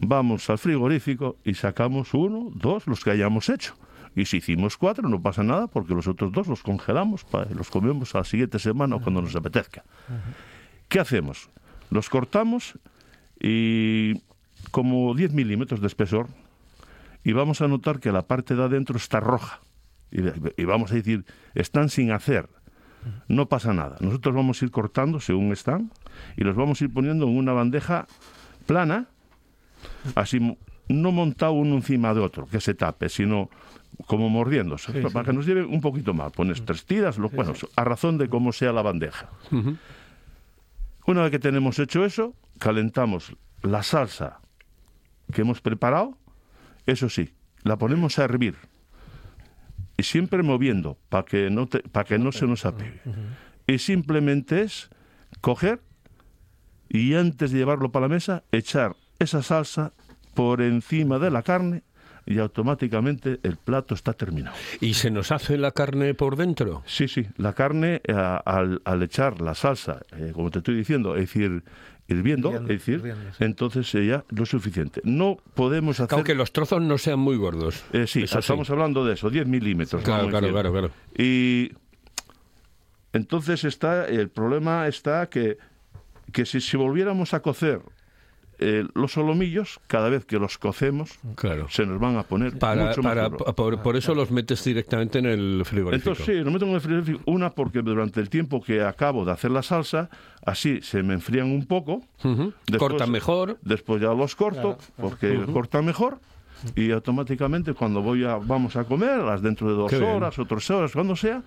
vamos 0.00 0.48
al 0.50 0.58
frigorífico 0.58 1.36
y 1.44 1.54
sacamos 1.54 2.14
uno, 2.14 2.50
dos, 2.54 2.86
los 2.86 3.04
que 3.04 3.10
hayamos 3.10 3.48
hecho. 3.48 3.74
Y 4.16 4.26
si 4.26 4.36
hicimos 4.36 4.76
cuatro, 4.76 5.08
no 5.08 5.20
pasa 5.20 5.42
nada 5.42 5.66
porque 5.66 5.94
los 5.94 6.06
otros 6.06 6.32
dos 6.32 6.46
los 6.46 6.62
congelamos, 6.62 7.26
los 7.50 7.70
comemos 7.70 8.14
a 8.14 8.18
la 8.18 8.24
siguiente 8.24 8.58
semana 8.58 8.96
o 8.96 9.00
cuando 9.00 9.20
nos 9.20 9.34
apetezca. 9.34 9.84
¿Qué 10.88 11.00
hacemos? 11.00 11.50
Los 11.90 12.08
cortamos 12.08 12.78
y 13.40 14.22
como 14.70 15.14
10 15.14 15.32
milímetros 15.32 15.80
de 15.80 15.88
espesor 15.88 16.28
y 17.24 17.32
vamos 17.32 17.60
a 17.60 17.68
notar 17.68 17.98
que 17.98 18.12
la 18.12 18.22
parte 18.26 18.54
de 18.54 18.62
adentro 18.62 18.96
está 18.96 19.18
roja. 19.18 19.60
Y 20.56 20.64
vamos 20.64 20.92
a 20.92 20.94
decir, 20.94 21.24
están 21.54 21.88
sin 21.88 22.12
hacer. 22.12 22.48
No 23.28 23.46
pasa 23.48 23.72
nada. 23.72 23.96
Nosotros 24.00 24.34
vamos 24.34 24.60
a 24.60 24.64
ir 24.64 24.70
cortando 24.70 25.20
según 25.20 25.52
están 25.52 25.90
y 26.36 26.44
los 26.44 26.56
vamos 26.56 26.80
a 26.80 26.84
ir 26.84 26.92
poniendo 26.92 27.26
en 27.26 27.36
una 27.36 27.52
bandeja 27.52 28.06
plana, 28.66 29.06
así 30.14 30.56
no 30.88 31.12
montado 31.12 31.52
uno 31.52 31.74
encima 31.76 32.14
de 32.14 32.20
otro, 32.20 32.46
que 32.46 32.60
se 32.60 32.74
tape, 32.74 33.08
sino 33.08 33.48
como 34.06 34.28
mordiéndose, 34.28 34.92
Sí, 34.92 35.00
para 35.00 35.20
sí. 35.24 35.26
que 35.26 35.32
nos 35.32 35.46
lleve 35.46 35.64
un 35.64 35.80
poquito 35.80 36.14
más. 36.14 36.32
Pones 36.32 36.64
tres 36.64 36.84
tiras, 36.84 37.16
lo, 37.18 37.28
bueno, 37.30 37.52
a 37.76 37.84
razón 37.84 38.18
de 38.18 38.28
cómo 38.28 38.52
sea 38.52 38.72
la 38.72 38.82
bandeja. 38.82 39.28
Una 41.06 41.22
vez 41.22 41.30
que 41.30 41.38
tenemos 41.38 41.78
hecho 41.78 42.04
eso, 42.04 42.34
calentamos 42.58 43.36
la 43.62 43.82
salsa 43.82 44.40
que 45.32 45.42
hemos 45.42 45.60
preparado, 45.60 46.16
eso 46.86 47.08
sí, 47.08 47.34
la 47.62 47.76
ponemos 47.76 48.18
a 48.18 48.24
hervir 48.24 48.56
y 49.96 50.02
siempre 50.02 50.42
moviendo 50.42 50.98
para 51.08 51.24
que 51.24 51.50
no 51.50 51.66
te- 51.66 51.80
para 51.80 52.04
que 52.04 52.18
no 52.18 52.32
se 52.32 52.46
nos 52.46 52.64
apegue. 52.64 53.00
Y 53.66 53.78
simplemente 53.78 54.62
es 54.62 54.90
coger 55.40 55.80
y 56.88 57.14
antes 57.14 57.50
de 57.50 57.58
llevarlo 57.58 57.90
para 57.90 58.06
la 58.08 58.14
mesa 58.14 58.42
echar 58.52 58.96
esa 59.18 59.42
salsa 59.42 59.92
por 60.34 60.60
encima 60.62 61.18
de 61.18 61.30
la 61.30 61.42
carne 61.42 61.82
y 62.26 62.38
automáticamente 62.38 63.38
el 63.42 63.56
plato 63.56 63.94
está 63.94 64.14
terminado. 64.14 64.56
¿Y 64.80 64.94
se 64.94 65.10
nos 65.10 65.30
hace 65.30 65.58
la 65.58 65.72
carne 65.72 66.14
por 66.14 66.36
dentro? 66.36 66.82
Sí, 66.86 67.06
sí, 67.06 67.26
la 67.36 67.52
carne 67.52 68.00
eh, 68.04 68.12
al, 68.44 68.80
al 68.84 69.02
echar 69.02 69.40
la 69.42 69.54
salsa, 69.54 70.00
eh, 70.16 70.32
como 70.34 70.50
te 70.50 70.58
estoy 70.60 70.74
diciendo, 70.74 71.14
es 71.16 71.22
decir, 71.22 71.62
hirviendo, 72.08 72.48
Hirviendo, 72.50 72.72
es 72.72 72.78
decir, 72.78 72.94
hirviendo, 72.96 73.32
sí. 73.32 73.44
entonces 73.44 73.92
ya 73.92 74.24
lo 74.28 74.46
suficiente. 74.46 75.00
No 75.04 75.38
podemos 75.54 76.00
hacer... 76.00 76.14
Aunque 76.14 76.34
los 76.34 76.52
trozos 76.52 76.82
no 76.82 76.98
sean 76.98 77.18
muy 77.18 77.36
gordos. 77.36 77.84
Eh, 77.92 78.06
sí, 78.06 78.24
Eso 78.24 78.38
estamos 78.38 78.68
hablando 78.70 79.04
de 79.04 79.14
eso, 79.14 79.30
10 79.30 79.46
milímetros. 79.46 80.02
Claro, 80.02 80.28
claro, 80.28 80.50
claro, 80.50 80.72
claro. 80.72 80.90
Y 81.16 81.72
entonces 83.12 83.64
está, 83.64 84.06
el 84.06 84.28
problema 84.28 84.86
está 84.86 85.28
que, 85.28 85.58
que 86.32 86.44
si, 86.44 86.60
si 86.60 86.76
volviéramos 86.76 87.32
a 87.32 87.40
cocer 87.40 87.80
eh, 88.58 88.84
los 88.94 89.12
solomillos, 89.12 89.80
cada 89.86 90.08
vez 90.08 90.24
que 90.24 90.38
los 90.38 90.58
cocemos, 90.58 91.18
Claro. 91.34 91.66
se 91.70 91.84
nos 91.86 91.98
van 92.00 92.16
a 92.16 92.22
poner 92.22 92.58
Para, 92.58 92.86
mucho 92.86 93.02
más 93.02 93.14
para, 93.14 93.28
duros. 93.28 93.54
por, 93.54 93.82
por 93.82 93.96
eso 93.96 94.14
los 94.14 94.30
metes 94.30 94.62
directamente 94.64 95.18
en 95.18 95.26
el 95.26 95.62
frigorífico. 95.64 96.10
Entonces, 96.12 96.26
sí, 96.26 96.44
lo 96.44 96.50
meto 96.50 96.64
en 96.66 96.72
el 96.72 96.80
frigorífico. 96.80 97.20
Una, 97.26 97.50
porque 97.50 97.82
durante 97.82 98.20
el 98.20 98.28
tiempo 98.30 98.62
que 98.62 98.82
acabo 98.82 99.24
de 99.24 99.32
hacer 99.32 99.50
la 99.50 99.62
salsa, 99.62 100.08
así 100.44 100.80
se 100.82 101.02
me 101.02 101.14
enfrían 101.14 101.50
un 101.50 101.66
poco. 101.66 102.02
Ujú. 102.22 102.52
Después- 102.66 102.78
Cortan 102.90 103.10
mejor. 103.10 103.58
Después 103.62 104.00
ya 104.02 104.12
los 104.14 104.34
corto, 104.36 104.78
porque 104.96 105.38
cortan 105.52 105.84
mejor. 105.84 106.18
Y 106.76 106.92
automáticamente 106.92 107.74
cuando 107.74 108.00
voy 108.00 108.24
a, 108.24 108.36
vamos 108.36 108.74
a 108.76 108.84
comer, 108.84 109.18
las 109.18 109.42
dentro 109.42 109.68
de 109.68 109.74
dos 109.74 109.90
Qué 109.90 109.98
bien. 109.98 110.10
horas 110.12 110.38
o 110.38 110.46
tres 110.46 110.70
horas, 110.70 110.92
cuando 110.92 111.14
sea, 111.14 111.42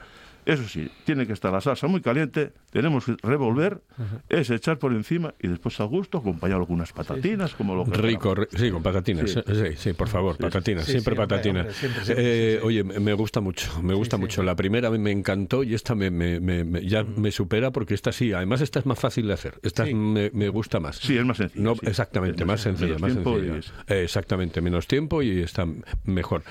eso 0.54 0.68
sí, 0.68 0.89
tiene 1.06 1.27
que 1.27 1.34
estar 1.34 1.51
la 1.51 1.62
salsa 1.62 1.88
muy 1.88 2.01
caliente, 2.01 2.51
tenemos 2.72 3.06
que 3.06 3.16
revolver, 3.22 3.82
es 4.30 4.50
echar 4.50 4.80
por 4.80 4.94
encima 4.94 5.34
y 5.42 5.48
después 5.48 5.80
a 5.80 5.84
gusto 5.84 6.18
acompañarlo 6.20 6.66
con 6.66 6.75
unas 6.77 6.94
patatinas, 6.94 7.54
como 7.54 7.75
lo 7.75 7.86
que 7.86 7.92
Rico, 7.98 8.34
ri- 8.36 8.48
sí, 8.58 8.72
con 8.72 8.82
patatinas. 8.82 9.30
Sí. 9.32 9.42
Sí, 9.46 9.75
sí, 9.75 9.94
por 9.94 10.08
favor, 10.08 10.38
patatinas, 10.38 10.86
Sí, 10.86 10.92
siempre 10.94 11.16
patatinas. 11.16 11.62
hombre, 11.66 11.74
siempre, 11.74 12.04
siempre, 12.06 12.25
Eh, 12.25 12.54
sí, 12.56 12.60
sí. 12.62 12.66
Oye, 12.68 12.84
me 12.84 13.13
gusta 13.13 13.42
mucho, 13.42 13.82
me 13.84 13.94
gusta 13.94 14.16
sí. 14.18 14.22
mucho. 14.22 14.44
La 14.44 14.56
primera 14.56 14.89
me, 14.92 15.12
encantó 15.12 15.63
y 15.63 15.74
esta 15.74 15.96
me, 15.96 16.10
me- 16.12 16.39
me- 16.39 16.63
me- 16.63 16.86
ya 16.86 17.04
me 17.04 17.32
supera 17.32 17.72
porque 17.72 17.94
esta 17.94 18.12
sí, 18.12 18.32
además 18.34 18.62
esta 18.62 18.80
es 18.80 18.86
más 18.86 19.00
fácil 19.00 19.27
de 19.27 19.34
hacer. 19.34 19.56
Esta 19.63 19.86
Sí. 19.86 19.94
me, 19.94 20.30
me 20.34 20.50
gusta 20.50 20.80
más. 20.80 20.98
Sí, 20.98 21.18
es 21.18 21.25
más 21.25 21.38
sencillo. 21.38 21.63
No, 21.63 21.75
sí. 21.75 21.82
exactamente, 21.88 22.44
Es 22.44 22.48
más 22.48 22.62
sencilla, 22.62 22.96
menos 22.96 23.01
más 23.01 23.12
tiempo 23.12 23.34
sencilla. 23.36 23.56
y 23.56 23.60
es- 23.60 23.74
Eh, 23.88 24.04
exactamente, 24.04 24.62
menos 24.62 24.88
tiempo 24.88 25.22
y 25.22 25.42
está 25.42 25.68
mejor. 26.06 26.44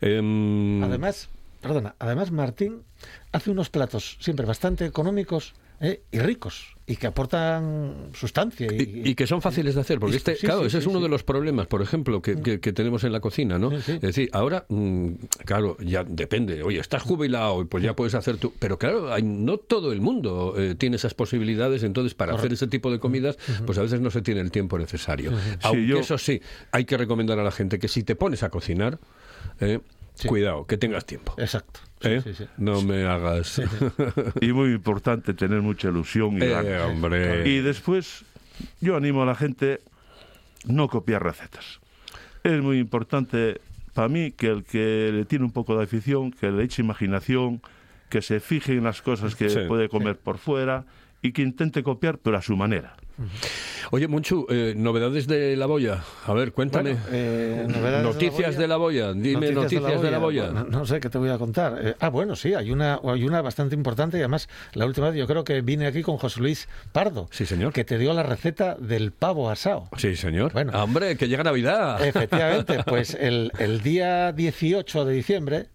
Em, 0.00 0.82
Además, 0.82 1.28
perdona, 1.64 1.94
además 1.98 2.30
Martín 2.30 2.82
hace 3.32 3.50
unos 3.50 3.70
platos 3.70 4.16
siempre 4.20 4.44
bastante 4.46 4.84
económicos 4.86 5.54
¿eh? 5.80 6.02
y 6.12 6.18
ricos 6.18 6.76
y 6.86 6.96
que 6.96 7.06
aportan 7.06 8.10
sustancia. 8.12 8.66
Y, 8.70 9.02
Y, 9.06 9.08
y 9.10 9.14
que 9.14 9.26
son 9.26 9.40
fáciles 9.40 9.74
de 9.74 9.80
hacer, 9.80 9.98
porque 9.98 10.16
este, 10.18 10.36
sí, 10.36 10.46
claro, 10.46 10.60
sí, 10.60 10.66
ese 10.66 10.78
es 10.78 10.86
uno 10.86 10.98
sí. 10.98 11.04
de 11.04 11.08
los 11.08 11.22
problemas, 11.22 11.66
por 11.66 11.80
ejemplo, 11.80 12.20
que, 12.20 12.42
que- 12.42 12.60
que 12.60 12.72
tenemos 12.74 13.04
en 13.04 13.12
la 13.12 13.20
cocina, 13.20 13.58
¿no? 13.58 13.70
Sí, 13.70 13.78
sí. 13.80 13.92
Es 13.92 14.00
decir, 14.02 14.28
ahora, 14.32 14.66
mm, 14.68 15.08
claro, 15.46 15.78
ya 15.80 16.04
depende, 16.04 16.62
oye, 16.62 16.78
estás 16.78 17.02
jubilado 17.02 17.62
y 17.62 17.64
pues 17.64 17.82
ya 17.82 17.96
puedes 17.96 18.14
hacer 18.14 18.36
tú, 18.36 18.52
pero 18.58 18.78
claro, 18.78 19.10
hay- 19.12 19.22
no 19.22 19.56
todo 19.56 19.92
el 19.92 20.02
mundo 20.02 20.54
eh, 20.58 20.74
tiene 20.74 20.96
esas 20.96 21.14
posibilidades, 21.14 21.82
entonces 21.84 22.14
para 22.14 22.34
hacer 22.34 22.52
ese 22.52 22.66
tipo 22.66 22.90
de 22.90 22.98
comidas, 23.00 23.38
pues 23.64 23.78
a 23.78 23.82
veces 23.82 24.00
no 24.02 24.10
se 24.10 24.20
tiene 24.20 24.42
el 24.42 24.50
tiempo 24.50 24.78
necesario. 24.78 25.32
Aunque 25.62 25.86
yo- 25.86 25.98
eso 26.00 26.18
sí, 26.18 26.42
hay 26.70 26.84
que 26.84 26.98
recomendar 26.98 27.38
a 27.38 27.44
la 27.44 27.50
gente 27.52 27.78
que 27.78 27.88
si 27.88 28.02
te 28.02 28.14
pones 28.14 28.42
a 28.42 28.50
cocinar, 28.50 28.98
eh, 29.60 29.80
Sí. 30.14 30.28
cuidado, 30.28 30.66
que 30.66 30.76
tengas 30.76 31.04
tiempo. 31.04 31.34
Exacto. 31.38 31.80
¿eh? 32.02 32.20
sí, 32.22 32.34
sí. 32.34 32.46
No 32.56 32.82
me 32.82 33.04
hagas... 33.04 33.60
Y 34.40 34.52
muy 34.52 34.70
importante 34.72 35.34
tener 35.34 35.60
mucha 35.60 35.88
ilusión 35.88 36.36
y 36.38 36.44
Eh, 36.44 36.78
hombre. 36.80 37.48
Y 37.48 37.58
después, 37.60 38.24
yo 38.80 38.96
animo 38.96 39.22
a 39.22 39.26
la 39.26 39.34
gente 39.34 39.80
no 40.66 40.88
copiar 40.88 41.22
recetas. 41.22 41.80
Es 42.44 42.62
muy 42.62 42.78
importante 42.78 43.60
para 43.92 44.08
mí 44.08 44.32
que 44.32 44.48
el 44.48 44.64
que 44.64 45.10
le 45.12 45.24
tiene 45.24 45.44
un 45.44 45.52
poco 45.52 45.76
de 45.76 45.84
afición, 45.84 46.30
que 46.30 46.50
le 46.50 46.64
eche 46.64 46.82
imaginación, 46.82 47.60
que 48.08 48.22
se 48.22 48.40
fije 48.40 48.72
en 48.72 48.84
las 48.84 49.02
cosas 49.02 49.34
que 49.34 49.48
Sí, 49.50 49.60
puede 49.66 49.88
comer 49.88 50.16
por 50.16 50.38
fuera 50.38 50.84
y 51.22 51.32
que 51.32 51.42
intente 51.42 51.82
copiar, 51.82 52.18
pero 52.18 52.36
a 52.36 52.42
su 52.42 52.56
manera. 52.56 52.96
Oye, 53.90 54.08
Monchu, 54.08 54.46
eh, 54.48 54.74
novedades 54.76 55.26
de 55.26 55.56
la 55.56 55.66
boya. 55.66 56.02
A 56.26 56.32
ver, 56.32 56.52
cuéntame. 56.52 56.94
Bueno, 56.94 57.06
eh, 57.12 57.66
novedades 57.68 58.04
noticias 58.04 58.56
de 58.56 58.66
la 58.66 58.76
boya. 58.76 59.12
Dime 59.12 59.52
noticias, 59.52 60.02
de 60.02 60.10
la 60.10 60.18
boya. 60.18 60.50
No 60.50 60.84
sé 60.86 61.00
qué 61.00 61.08
te 61.10 61.18
voy 61.18 61.30
a 61.30 61.38
contar. 61.38 61.78
Eh, 61.80 61.94
ah, 62.00 62.08
bueno, 62.08 62.34
sí, 62.34 62.54
hay 62.54 62.70
una, 62.70 63.00
hay 63.04 63.24
una 63.24 63.40
bastante 63.42 63.74
importante 63.74 64.16
y 64.16 64.20
además 64.20 64.48
la 64.72 64.86
última 64.86 65.10
vez 65.10 65.18
yo 65.18 65.26
creo 65.26 65.44
que 65.44 65.60
vine 65.60 65.86
aquí 65.86 66.02
con 66.02 66.16
José 66.16 66.40
Luis 66.40 66.68
Pardo. 66.92 67.28
Sí, 67.30 67.46
señor. 67.46 67.72
Que 67.72 67.84
te 67.84 67.98
dio 67.98 68.12
la 68.14 68.22
receta 68.22 68.74
del 68.74 69.12
pavo 69.12 69.50
asado. 69.50 69.88
Sí, 69.96 70.16
señor. 70.16 70.52
Bueno. 70.52 70.72
Ah, 70.74 70.82
Hombre, 70.84 71.16
que 71.16 71.28
llega 71.28 71.44
Navidad. 71.44 72.04
Efectivamente, 72.04 72.82
pues 72.86 73.14
el, 73.14 73.52
el 73.58 73.82
día 73.82 74.32
18 74.32 75.04
de 75.04 75.14
diciembre, 75.14 75.66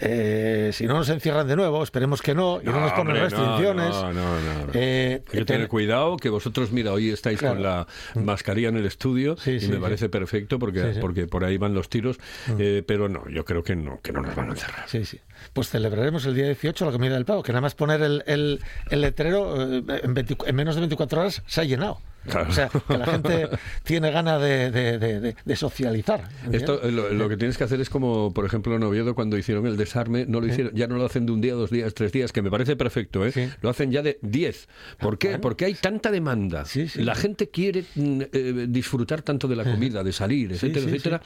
eh, 0.00 0.70
si 0.72 0.86
no 0.86 0.94
nos 0.94 1.08
encierran 1.08 1.46
de 1.46 1.56
nuevo, 1.56 1.82
esperemos 1.82 2.22
que 2.22 2.34
no, 2.34 2.60
y 2.62 2.66
no, 2.66 2.72
nos 2.80 2.92
ponen 2.92 3.08
hombre, 3.16 3.20
restricciones. 3.22 3.90
No, 3.90 4.12
no, 4.12 4.40
no. 4.40 4.66
no. 4.66 4.70
eh, 4.74 5.22
Hay 5.26 5.38
que 5.38 5.44
tener 5.44 5.62
ten- 5.62 5.68
cuidado, 5.68 6.16
que 6.16 6.28
vosotros, 6.28 6.72
mira, 6.72 6.92
hoy 6.92 7.10
estáis 7.10 7.40
con 7.40 7.62
la 7.62 7.86
mascarilla 8.14 8.68
en 8.68 8.76
el 8.76 8.86
estudio 8.86 9.36
Sí, 9.36 9.52
y 9.52 9.60
sí, 9.60 9.68
me 9.68 9.76
sí. 9.76 9.80
parece 9.80 10.08
perfecto 10.08 10.58
porque, 10.58 10.96
porque 11.00 11.26
por 11.26 11.44
ahí 11.44 11.56
van 11.58 11.74
los 11.74 11.88
tiros, 11.88 12.18
eh, 12.58 12.82
pero 12.86 13.08
no, 13.08 13.28
yo 13.28 13.44
creo 13.44 13.62
que 13.62 13.76
no, 13.76 14.00
que 14.02 14.12
no 14.12 14.22
nos 14.22 14.34
van 14.34 14.48
a 14.48 14.52
encerrar. 14.52 14.84
Sí, 14.88 15.04
sí. 15.04 15.20
Pues 15.52 15.68
celebraremos 15.68 16.24
el 16.26 16.34
día 16.34 16.46
18 16.46 16.84
la 16.86 16.92
comida 16.92 17.14
del 17.14 17.24
pavo, 17.24 17.42
que 17.42 17.52
nada 17.52 17.60
más 17.62 17.74
poner 17.74 18.02
el, 18.02 18.22
el, 18.26 18.60
el 18.90 19.00
letrero 19.00 19.62
eh, 19.78 19.82
en, 20.02 20.14
20 20.14 20.36
en 20.46 20.56
menos 20.56 20.74
de 20.74 20.80
24 20.82 21.20
horas 21.20 21.42
se 21.46 21.60
ha 21.60 21.64
llenado. 21.64 21.98
Claro. 22.26 22.50
O 22.50 22.52
sea, 22.52 22.68
que 22.68 22.98
la 22.98 23.06
gente 23.06 23.48
tiene 23.84 24.10
ganas 24.10 24.40
de, 24.40 24.70
de- 24.70 24.98
de- 24.98 25.20
de- 25.20 25.36
de 25.44 25.56
socializar. 25.56 26.28
Esto, 26.52 26.82
eh, 26.82 26.90
lo, 26.92 27.10
lo 27.12 27.28
que 27.28 27.36
tienes 27.36 27.56
que 27.58 27.64
hacer 27.64 27.80
es 27.80 27.88
como, 27.90 28.32
por 28.32 28.44
ejemplo, 28.44 28.74
en 28.76 28.82
Oviedo 28.82 29.14
cuando 29.14 29.36
hicieron 29.38 29.66
el 29.66 29.76
desarme, 29.76 30.26
no 30.26 30.40
lo 30.40 30.46
hicieron, 30.46 30.72
ya 30.74 30.86
no 30.86 30.96
lo 30.96 31.04
hacen 31.06 31.26
de 31.26 31.32
un 31.32 31.40
día, 31.40 31.54
dos 31.54 31.70
días, 31.70 31.94
tres 31.94 32.12
días, 32.12 32.32
que 32.32 32.42
me 32.42 32.50
parece 32.50 32.76
perfecto, 32.76 33.24
¿eh? 33.26 33.32
Sí. 33.32 33.48
Lo 33.62 33.70
hacen 33.70 33.90
ya 33.90 34.02
de 34.02 34.18
diez. 34.22 34.68
¿Por 34.98 35.18
qué? 35.18 35.28
bueno. 35.28 35.40
Porque 35.42 35.64
hay 35.64 35.74
tanta 35.74 36.10
demanda. 36.10 36.64
Sí, 36.64 36.88
sí. 36.88 37.02
La 37.02 37.14
gente 37.14 37.48
quiere 37.48 37.84
mm, 37.94 38.20
eh, 38.32 38.66
disfrutar 38.68 39.22
tanto 39.22 39.48
de 39.48 39.56
la 39.56 39.64
comida, 39.72 40.02
de 40.04 40.12
salir, 40.12 40.52
etcétera, 40.52 40.86
etcétera, 40.86 41.20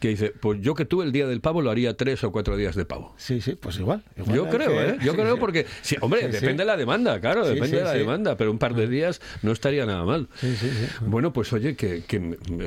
que 0.00 0.08
dice, 0.08 0.32
pues 0.38 0.60
yo 0.60 0.74
que 0.74 0.84
tuve 0.84 1.04
el 1.04 1.12
día 1.12 1.26
del 1.26 1.40
pavo 1.40 1.62
lo 1.62 1.70
haría 1.70 1.96
tres 1.96 2.22
o 2.24 2.32
cuatro 2.32 2.56
días 2.56 2.74
de 2.76 2.84
pavo. 2.84 3.14
Sí, 3.16 3.40
sí, 3.40 3.54
pues 3.54 3.78
igual. 3.78 4.02
igual 4.16 4.36
Yo 4.36 4.48
creo, 4.48 4.68
que- 4.70 4.88
¿eh? 4.90 4.96
Yo 5.02 5.14
creo 5.14 5.38
porque, 5.38 5.66
hombre, 6.00 6.28
depende 6.28 6.62
de 6.62 6.66
la 6.66 6.76
demanda, 6.76 7.20
claro, 7.20 7.46
depende 7.46 7.78
de 7.78 7.84
la 7.84 7.92
demanda, 7.92 8.36
pero 8.36 8.50
un 8.50 8.58
par 8.58 8.74
de 8.74 8.86
días 8.88 9.20
no 9.42 9.52
estaría 9.52 9.86
nada 9.86 10.04
mal. 10.04 10.28
Sí, 10.40 10.54
sí, 10.56 10.68
sí. 10.70 10.86
Bueno, 11.06 11.32
pues 11.32 11.52
oye, 11.52 11.76
que, 11.76 12.02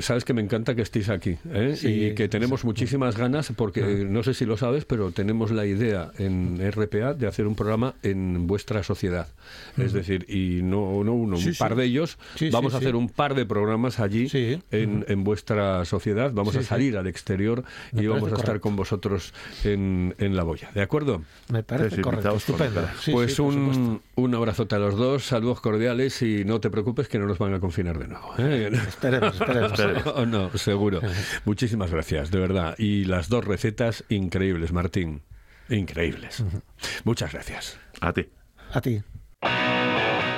sabes 0.00 0.24
que 0.24 0.32
me 0.34 0.42
encanta 0.42 0.74
que 0.74 0.82
estéis 0.82 1.08
aquí 1.08 1.36
¿eh? 1.52 1.74
Sí, 1.76 2.06
y 2.06 2.14
que 2.14 2.28
tenemos 2.28 2.64
muchísimas 2.64 3.16
ganas 3.16 3.52
porque 3.56 4.04
no 4.08 4.22
sé 4.22 4.34
si 4.34 4.44
lo 4.44 4.56
sabes, 4.56 4.84
pero 4.84 5.10
tenemos 5.12 5.50
la 5.50 5.66
idea 5.66 6.10
en 6.18 6.58
RPA 6.72 7.14
de 7.14 7.26
hacer 7.26 7.46
un 7.46 7.54
programa 7.54 7.94
en 8.02 8.46
vuestra 8.46 8.82
sociedad. 8.82 9.28
Es 9.78 9.92
decir, 9.92 10.26
y 10.28 10.62
no, 10.62 11.02
no 11.04 11.14
uno, 11.14 11.36
Sí, 11.36 11.48
un 11.48 11.54
sí. 11.54 11.58
par 11.58 11.74
de 11.76 11.84
ellos. 11.84 12.18
Sí, 12.34 12.46
sí, 12.46 12.50
Vamos 12.50 12.74
a 12.74 12.78
sí. 12.78 12.84
hacer 12.84 12.96
un 12.96 13.08
par 13.08 13.34
de 13.34 13.46
programas 13.46 14.00
allí 14.00 14.28
Sí. 14.28 14.60
en, 14.70 15.04
en 15.08 15.24
vuestra 15.24 15.84
sociedad. 15.84 16.32
Vamos 16.32 16.52
Sí, 16.54 16.58
a 16.58 16.62
sí. 16.62 16.68
salir 16.68 16.96
al 16.96 17.06
exterior 17.06 17.64
Me 17.92 18.02
y 18.02 18.06
vamos 18.06 18.24
a 18.24 18.34
estar 18.34 18.46
correcto. 18.46 18.60
con 18.62 18.76
vosotros 18.76 19.32
en, 19.64 20.14
en 20.18 20.36
la 20.36 20.42
boya. 20.42 20.70
¿De 20.74 20.82
acuerdo? 20.82 21.22
Me 21.52 21.62
parece 21.62 22.00
correcto. 22.00 22.34
Estupendo. 22.36 22.82
pues 23.12 23.38
un, 23.38 24.00
un 24.16 24.34
abrazote 24.34 24.74
a 24.74 24.78
los 24.78 24.96
dos, 24.96 25.24
saludos 25.24 25.60
cordiales 25.60 26.20
y 26.22 26.44
no 26.44 26.60
te 26.60 26.70
preocupes 26.70 27.08
que 27.08 27.18
no 27.18 27.26
nos 27.26 27.38
van 27.38 27.54
a 27.54 27.59
a 27.60 27.62
confinar 27.62 27.98
de 27.98 28.08
nuevo. 28.08 28.34
¿eh? 28.38 28.70
Esperemos, 28.88 29.34
esperemos. 29.34 29.80
Oh, 30.14 30.26
no, 30.26 30.50
seguro. 30.56 31.00
Muchísimas 31.44 31.90
gracias, 31.90 32.30
de 32.30 32.38
verdad. 32.38 32.74
Y 32.78 33.04
las 33.04 33.28
dos 33.28 33.44
recetas 33.44 34.04
increíbles, 34.08 34.72
Martín. 34.72 35.22
Increíbles. 35.68 36.42
Muchas 37.04 37.32
gracias. 37.32 37.78
A 38.00 38.12
ti. 38.12 38.28
A 38.72 38.80
ti. 38.80 39.02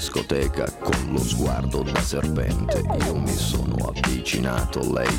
Discoteca 0.00 0.64
con 0.80 1.12
lo 1.12 1.18
sguardo 1.18 1.84
da 1.84 2.00
serpente. 2.00 2.82
Io 3.04 3.14
mi 3.16 3.32
sono 3.32 3.76
avvicinato, 3.88 4.80
lei. 4.94 5.10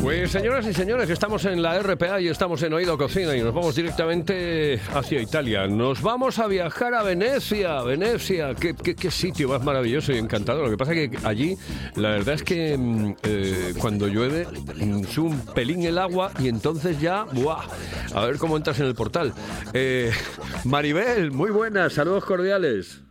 Pues 0.00 0.30
señoras 0.30 0.66
y 0.66 0.72
señores, 0.72 1.10
estamos 1.10 1.44
en 1.44 1.60
la 1.60 1.78
RPA 1.78 2.22
y 2.22 2.28
estamos 2.28 2.62
en 2.62 2.72
Oído 2.72 2.96
Cocina 2.96 3.36
y 3.36 3.42
nos 3.42 3.52
vamos 3.52 3.74
directamente 3.74 4.80
hacia 4.94 5.20
Italia. 5.20 5.66
Nos 5.66 6.00
vamos 6.00 6.38
a 6.38 6.46
viajar 6.46 6.94
a 6.94 7.02
Venecia, 7.02 7.82
Venecia, 7.82 8.54
qué 8.54 9.10
sitio 9.10 9.50
más 9.50 9.62
maravilloso 9.62 10.12
y 10.12 10.16
encantador. 10.16 10.64
Lo 10.64 10.70
que 10.70 10.78
pasa 10.78 10.94
es 10.94 11.10
que 11.10 11.18
allí 11.26 11.56
la 11.96 12.12
verdad 12.12 12.36
es 12.36 12.42
que 12.42 12.78
mm, 12.78 13.14
eh, 13.22 13.74
cuando 13.78 14.08
llueve 14.08 14.46
mm, 14.46 15.04
sube 15.04 15.28
un 15.28 15.40
pelín 15.54 15.84
el 15.84 15.98
agua 15.98 16.32
y 16.38 16.48
entonces 16.48 16.98
ya, 16.98 17.24
¡buah! 17.24 17.66
A 18.14 18.24
ver 18.24 18.38
cómo 18.38 18.56
entras 18.56 18.80
en 18.80 18.86
el 18.86 18.94
portal. 18.94 19.34
Eh, 19.74 20.10
Maribel, 20.64 21.30
muy 21.30 21.50
buenas, 21.50 21.92
saludos 21.92 22.24
cordiales. 22.24 23.02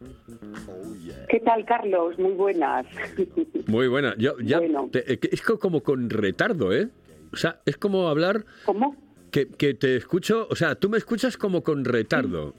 ¿Qué 1.30 1.40
tal, 1.42 1.66
Carlos? 1.66 2.18
Muy 2.18 2.34
buenas. 2.34 2.86
Muy 3.68 3.88
buena. 3.88 4.16
Yo, 4.18 4.36
ya, 4.42 4.58
Bueno. 4.60 4.90
te- 4.92 5.14
eh, 5.14 5.20
es 5.32 5.42
co- 5.42 5.60
como 5.60 5.82
con 5.84 6.10
retardo, 6.10 6.74
¿eh? 6.74 6.90
O 7.32 7.36
sea, 7.38 7.60
es 7.66 7.78
como 7.78 8.08
hablar 8.08 8.46
¿Cómo? 8.66 8.96
que, 9.32 9.48
que 9.48 9.74
te 9.76 9.96
escucho, 9.96 10.48
o 10.50 10.56
sea, 10.56 10.76
tú 10.76 10.90
me 10.90 10.98
escuchas 10.98 11.38
como 11.38 11.62
con 11.64 11.86
retardo. 11.86 12.56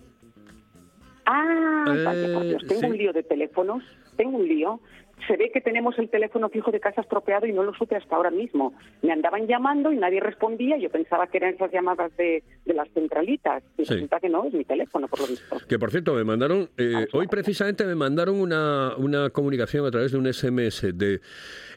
Ah, 1.26 1.85
Eh, 1.96 2.04
vale, 2.04 2.48
Dios, 2.50 2.62
tengo 2.66 2.80
sí. 2.80 2.87
un 2.87 2.96
lío 2.96 3.12
de 3.12 3.22
teléfonos. 3.22 3.83
Tengo 4.16 4.38
un 4.38 4.46
lío. 4.48 4.80
Se 5.26 5.37
ve 5.37 5.50
que 5.52 5.61
tenemos 5.61 5.98
el 5.98 6.09
teléfono 6.09 6.48
fijo 6.48 6.70
de 6.70 6.80
casa 6.80 7.00
estropeado 7.02 7.46
y 7.46 7.52
no 7.52 7.62
lo 7.62 7.74
supe 7.74 7.96
hasta 7.96 8.16
ahora 8.16 8.30
mismo. 8.30 8.74
Me 9.02 9.12
andaban 9.12 9.46
llamando 9.46 9.92
y 9.92 9.96
nadie 9.96 10.20
respondía. 10.20 10.76
Yo 10.78 10.90
pensaba 10.90 11.26
que 11.26 11.38
eran 11.38 11.54
esas 11.54 11.70
llamadas 11.72 12.16
de, 12.16 12.42
de 12.64 12.74
las 12.74 12.88
centralitas. 12.92 13.62
Y 13.78 13.85
Sí. 13.85 13.94
resulta 13.94 14.20
que 14.20 14.28
no, 14.28 14.44
es 14.44 14.52
mi 14.52 14.64
teléfono, 14.64 15.09
por 15.09 15.20
lo 15.20 15.26
visto. 15.26 15.56
Que 15.68 15.78
por 15.78 15.90
cierto, 15.90 16.14
me 16.14 16.24
mandaron, 16.24 16.68
eh, 16.76 17.06
hoy 17.12 17.26
precisamente 17.28 17.85
me 17.85 17.94
mandaron 17.94 18.40
una, 18.40 18.94
una 18.96 19.30
comunicación 19.30 19.87
a 19.87 19.90
través 19.90 20.12
de 20.12 20.18
un 20.18 20.26
SMS 20.33 20.83
de, 20.96 21.14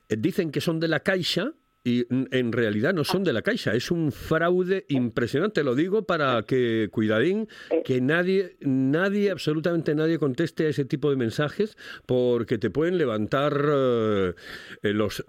eh, 0.10 0.16
dicen 0.18 0.52
que 0.52 0.62
son 0.62 0.80
de 0.80 0.88
la 0.88 1.00
Caixa 1.02 1.52
y 1.84 2.06
en 2.10 2.52
realidad 2.52 2.94
no 2.94 3.04
son 3.04 3.24
de 3.24 3.34
la 3.34 3.42
Caixa, 3.42 3.74
es 3.74 3.92
un 3.92 4.12
fraude 4.12 4.86
impresionante, 4.88 5.64
lo 5.64 5.76
digo 5.76 6.04
para 6.04 6.44
que, 6.44 6.88
cuidadín, 6.92 7.48
que 7.84 8.00
nadie, 8.00 8.56
nadie, 8.62 9.32
absolutamente 9.32 9.94
nadie 9.96 10.18
conteste 10.18 10.66
a 10.66 10.70
ese 10.70 10.86
tipo 10.86 11.10
de 11.10 11.18
mensajes 11.18 11.78
porque 12.06 12.58
te 12.58 12.70
pueden 12.70 12.98
levantar 12.98 13.54
eh, 13.68 14.34
eh, 14.82 14.94
los, 14.94 15.20
eh, 15.22 15.24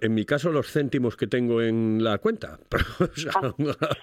en 0.00 0.14
mi 0.14 0.24
caso 0.24 0.50
los 0.50 0.70
céntimos 0.70 1.16
que 1.16 1.26
tengo 1.26 1.60
en 1.62 2.02
la 2.02 2.18
cuenta. 2.18 2.58
O 3.02 3.06
sea, 3.16 3.32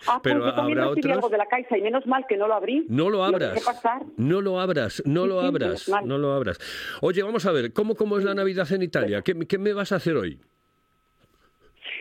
Ah, 0.08 0.19
pero 0.23 0.41
pues 0.41 0.54
habrá 0.56 0.89
otros. 0.89 1.13
algo 1.13 1.30
de 1.30 1.38
la 1.38 1.45
Caixa 1.47 1.78
y 1.78 1.82
menos 1.82 2.06
mal 2.06 2.25
que 2.28 2.38
no 2.38 2.47
lo 2.47 2.54
abrí. 2.54 2.86
No 2.89 3.10
lo 3.10 3.23
abras. 3.23 3.62
pasar. 3.63 4.04
No 4.17 4.41
lo 4.41 4.60
abras, 4.60 5.02
no 5.06 5.25
lo 5.25 5.39
abras, 5.41 5.89
no 6.06 6.17
lo 6.17 6.34
abras. 6.34 6.60
Oye, 7.02 7.23
vamos 7.23 7.45
a 7.45 7.52
ver, 7.52 7.73
¿cómo, 7.73 7.95
cómo 7.95 8.17
es 8.17 8.23
la 8.23 8.34
Navidad 8.36 8.71
en 8.71 8.84
Italia? 8.84 9.21
¿Qué, 9.21 9.34
qué 9.47 9.58
me 9.58 9.73
vas 9.73 9.91
a 9.91 9.95
hacer 9.97 10.15
hoy? 10.17 10.39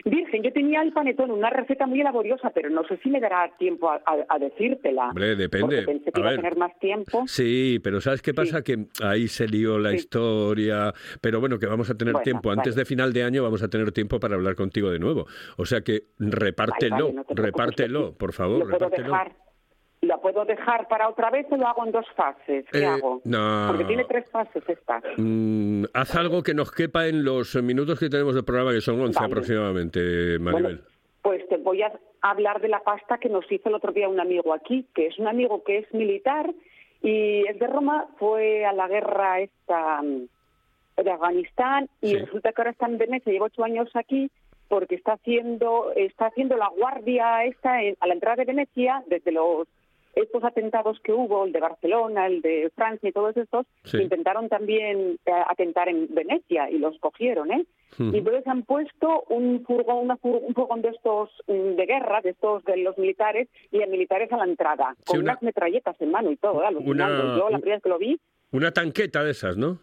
Virgen, 0.05 0.43
yo 0.43 0.51
tenía 0.53 0.81
el 0.81 0.93
panetón, 0.93 1.31
una 1.31 1.49
receta 1.49 1.85
muy 1.87 2.01
laboriosa, 2.03 2.51
pero 2.51 2.69
no 2.69 2.83
sé 2.87 2.97
si 3.03 3.09
me 3.09 3.19
dará 3.19 3.51
tiempo 3.57 3.89
a, 3.89 4.01
a- 4.05 4.25
a 4.29 4.39
decírtela. 4.39 5.09
Hombre, 5.09 5.35
depende. 5.35 5.83
Porque 5.83 5.91
pensé 5.99 6.11
que 6.11 6.19
A 6.19 6.21
iba 6.21 6.29
ver. 6.31 6.39
a 6.39 6.41
tener 6.41 6.57
más 6.57 6.79
tiempo. 6.79 7.23
Sí, 7.27 7.79
pero 7.83 7.99
¿sabes 8.01 8.21
qué 8.21 8.33
pasa? 8.33 8.63
Que 8.63 8.85
ahí 9.03 9.27
se 9.27 9.47
lió 9.47 9.77
la 9.77 9.91
Sí. 9.91 9.97
historia, 9.97 10.93
pero 11.21 11.39
bueno, 11.39 11.59
que 11.59 11.65
vamos 11.65 11.89
a 11.89 11.95
tener 11.95 12.13
Bueno, 12.13 12.23
tiempo. 12.23 12.51
Antes 12.51 12.75
vale. 12.75 12.81
de 12.81 12.85
final 12.85 13.13
de 13.13 13.23
año 13.23 13.43
vamos 13.43 13.61
a 13.63 13.67
tener 13.67 13.91
tiempo 13.91 14.19
para 14.19 14.35
hablar 14.35 14.55
contigo 14.55 14.89
de 14.91 14.99
nuevo. 14.99 15.25
O 15.57 15.65
sea 15.65 15.81
que 15.81 16.03
repártelo, 16.17 16.95
Vale, 17.07 17.13
vale, 17.13 17.25
no 17.29 17.43
repártelo, 17.43 18.13
por 18.13 18.33
favor, 18.33 18.67
repártelo. 18.71 19.03
dejar 19.09 19.31
¿La 20.01 20.17
puedo 20.17 20.45
dejar 20.45 20.87
para 20.87 21.09
otra 21.09 21.29
vez 21.29 21.45
o 21.51 21.57
lo 21.57 21.67
hago 21.67 21.85
en 21.85 21.91
dos 21.91 22.05
fases? 22.15 22.65
¿Qué 22.71 22.79
Eh, 22.79 22.85
hago? 22.85 23.21
no. 23.25 23.65
Porque 23.67 23.83
tiene 23.83 24.05
tres 24.05 24.29
fases 24.31 24.63
esta. 24.67 25.01
Mm, 25.17 25.83
haz 25.93 26.15
algo 26.15 26.41
que 26.41 26.53
nos 26.53 26.71
quepa 26.71 27.07
en 27.07 27.25
los 27.25 27.53
minutos 27.61 27.99
que 27.99 28.09
tenemos 28.09 28.33
de 28.33 28.43
programa, 28.43 28.71
que 28.71 28.79
son 28.81 28.99
11 29.01 29.19
Vale. 29.19 29.31
aproximadamente, 29.33 30.39
Maribel. 30.39 30.63
Bueno, 30.77 30.79
pues 31.21 31.47
te 31.49 31.57
voy 31.57 31.81
a 31.81 31.91
hablar 32.21 32.61
de 32.61 32.69
la 32.69 32.79
pasta 32.79 33.17
que 33.17 33.27
nos 33.27 33.49
hizo 33.51 33.67
el 33.67 33.75
otro 33.75 33.91
día 33.91 34.07
un 34.07 34.21
amigo 34.21 34.53
aquí, 34.53 34.85
que 34.95 35.07
es 35.07 35.19
un 35.19 35.27
amigo 35.27 35.63
que 35.65 35.79
es 35.79 35.93
militar 35.93 36.49
y 37.01 37.45
es 37.47 37.59
de 37.59 37.67
Roma, 37.67 38.07
fue 38.17 38.65
a 38.65 38.71
la 38.73 38.87
guerra 38.87 39.41
esta 39.41 40.01
mm, 40.01 40.27
de 41.03 41.11
Afganistán 41.11 41.89
y 42.01 42.07
Sí. 42.11 42.15
resulta 42.19 42.53
que 42.53 42.61
ahora 42.61 42.71
está 42.71 42.85
en 42.87 42.97
Venecia, 42.97 43.31
lleva 43.33 43.45
ocho 43.47 43.63
años 43.65 43.89
aquí 43.95 44.31
porque 44.69 44.95
está 44.95 45.13
haciendo 45.13 45.91
está 45.95 46.27
haciendo 46.27 46.55
la 46.55 46.67
guardia 46.69 47.43
esta 47.45 47.81
en- 47.83 47.95
a 47.99 48.07
la 48.07 48.13
entrada 48.13 48.37
de 48.37 48.45
Venecia 48.45 49.03
desde 49.07 49.31
los 49.31 49.67
estos 50.21 50.43
atentados 50.43 50.99
que 51.01 51.11
hubo, 51.13 51.45
el 51.45 51.51
de 51.51 51.59
Barcelona, 51.59 52.27
el 52.27 52.41
de 52.41 52.71
Francia 52.75 53.09
y 53.09 53.11
todos 53.11 53.35
estos, 53.37 53.65
Sí. 53.83 53.97
intentaron 54.01 54.49
también 54.49 55.17
eh, 55.25 55.31
atentar 55.47 55.89
en 55.89 56.07
Venecia 56.13 56.69
y 56.69 56.77
los 56.79 56.97
cogieron, 56.99 57.51
¿eh? 57.51 57.65
Y 57.97 58.17
entonces 58.19 58.45
han 58.47 58.63
puesto 58.63 59.23
un 59.29 59.63
furgón, 59.65 59.97
una 60.05 60.15
fur- 60.17 60.41
un 60.45 60.53
furgón 60.53 60.81
de 60.81 60.89
estos 60.89 61.29
mm, 61.47 61.75
de 61.75 61.85
guerra, 61.85 62.21
de 62.21 62.29
estos 62.29 62.63
de 62.65 62.77
los 62.77 62.97
militares, 62.97 63.47
y 63.71 63.81
a 63.81 63.87
militares 63.87 64.31
a 64.31 64.37
la 64.37 64.45
entrada, 64.45 64.95
con 65.05 65.19
una- 65.19 65.31
unas 65.33 65.41
metralletas 65.43 65.99
en 65.99 66.11
mano 66.11 66.31
y 66.31 66.37
todo, 66.37 66.63
¿eh? 66.63 66.67
Una- 66.85 67.07
Yo 67.09 67.49
la 67.49 67.57
primera 67.59 67.77
vez 67.77 67.83
que 67.83 67.89
lo 67.89 67.97
vi, 67.97 68.19
Una 68.51 68.71
tanqueta 68.71 69.23
de 69.23 69.31
esas, 69.31 69.57
¿no? 69.57 69.79